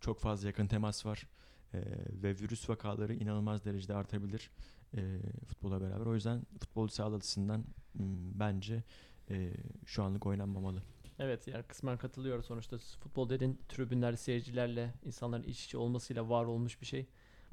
çok 0.00 0.20
fazla 0.20 0.46
yakın 0.46 0.66
temas 0.66 1.06
var 1.06 1.26
Ee, 1.74 1.80
ve 2.22 2.38
virüs 2.38 2.68
vakaları 2.68 3.14
inanılmaz 3.14 3.64
derecede 3.64 3.94
artabilir 3.94 4.50
ee, 4.96 5.18
futbola 5.46 5.80
beraber. 5.80 6.06
O 6.06 6.14
yüzden 6.14 6.42
futbol 6.60 6.88
sağlığı 6.88 7.16
açısından 7.16 7.64
bence 8.34 8.82
e, 9.30 9.52
şu 9.86 10.02
anlık 10.02 10.26
oynanmamalı. 10.26 10.82
Evet 11.18 11.48
yani 11.48 11.62
kısmen 11.62 11.98
katılıyorum 11.98 12.42
sonuçta 12.44 12.78
futbol 12.78 13.28
dediğin 13.28 13.60
tribünler 13.68 14.12
seyircilerle 14.12 14.94
insanların 15.04 15.42
iç 15.42 15.64
içe 15.64 15.78
olmasıyla 15.78 16.28
var 16.28 16.44
olmuş 16.44 16.80
bir 16.80 16.86
şey. 16.86 17.06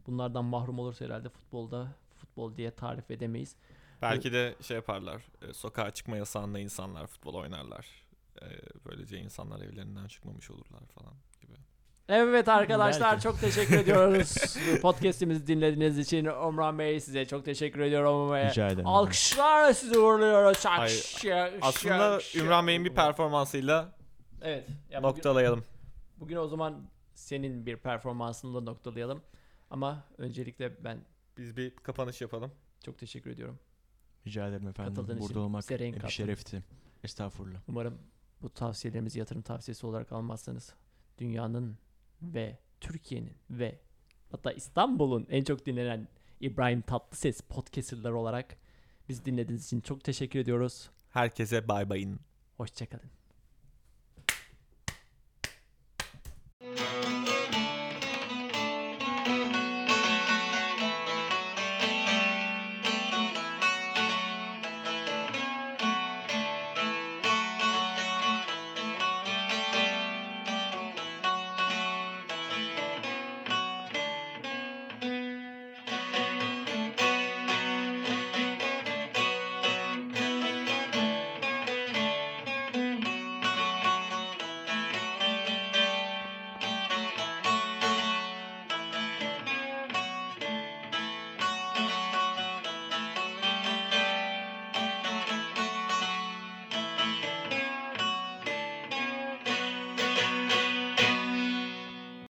Bunlardan 0.07 0.45
mahrum 0.45 0.79
olursa 0.79 1.05
herhalde 1.05 1.29
futbolda 1.29 1.95
futbol 2.15 2.55
diye 2.55 2.71
tarif 2.71 3.11
edemeyiz. 3.11 3.55
Belki 4.01 4.33
de 4.33 4.55
şey 4.61 4.75
yaparlar. 4.75 5.23
e, 5.41 5.53
Sokağa 5.53 5.91
çıkma 5.91 6.17
yasağında 6.17 6.59
insanlar 6.59 7.07
futbol 7.07 7.33
oynarlar. 7.33 7.87
E, 8.41 8.45
Böylece 8.85 9.17
insanlar 9.17 9.59
evlerinden 9.61 10.07
çıkmamış 10.07 10.51
olurlar 10.51 10.85
falan. 10.85 11.13
Evet 12.13 12.49
arkadaşlar 12.49 13.11
Belki. 13.11 13.23
çok 13.23 13.39
teşekkür 13.39 13.77
ediyoruz. 13.77 14.35
Podcast'imizi 14.81 15.47
dinlediğiniz 15.47 15.97
için 15.97 16.25
Omran 16.25 16.79
Bey 16.79 16.99
size 16.99 17.25
çok 17.25 17.45
teşekkür 17.45 17.79
ediyorum. 17.79 18.31
Ve 18.31 18.49
Rica 18.49 18.67
ederim. 18.67 18.87
Alkışlarla 18.87 19.73
sizi 19.73 19.99
uğurluyoruz. 19.99 20.65
Aslında. 21.61 22.19
Ümran 22.35 22.67
Bey'in 22.67 22.85
bir 22.85 22.95
performansıyla 22.95 23.95
Evet. 24.41 24.67
Ya 24.89 25.03
bugün, 25.03 25.09
noktalayalım. 25.09 25.63
bugün 26.17 26.35
o 26.35 26.47
zaman 26.47 26.89
senin 27.13 27.65
bir 27.65 27.77
performansını 27.77 28.55
da 28.55 28.61
noktalayalım. 28.61 29.21
Ama 29.69 30.03
öncelikle 30.17 30.83
ben 30.83 30.97
Biz 31.37 31.57
bir 31.57 31.75
kapanış 31.75 32.21
yapalım. 32.21 32.51
çok 32.85 32.97
teşekkür 32.97 33.31
ediyorum. 33.31 33.59
Rica 34.27 34.47
ederim 34.47 34.67
efendim. 34.67 34.95
Katıldığın 34.95 35.19
Burada 35.19 35.39
olmak 35.39 35.69
bir 35.69 36.09
şerefti. 36.09 36.63
Estağfurullah. 37.03 37.59
Umarım 37.67 37.97
bu 38.41 38.49
tavsiyelerimizi 38.49 39.19
yatırım 39.19 39.41
tavsiyesi 39.41 39.85
olarak 39.85 40.11
almazsanız 40.11 40.73
dünyanın 41.17 41.77
ve 42.21 42.57
Türkiye'nin 42.81 43.33
ve 43.49 43.79
hatta 44.31 44.51
İstanbul'un 44.51 45.27
en 45.29 45.43
çok 45.43 45.65
dinlenen 45.65 46.07
İbrahim 46.39 46.81
Tatlıses 46.81 47.41
podcasterlar 47.41 48.11
olarak 48.11 48.57
biz 49.09 49.25
dinlediğiniz 49.25 49.65
için 49.65 49.81
çok 49.81 50.03
teşekkür 50.03 50.39
ediyoruz. 50.39 50.89
Herkese 51.09 51.67
bay 51.67 51.89
bayın. 51.89 52.19
Hoşçakalın. 52.57 53.20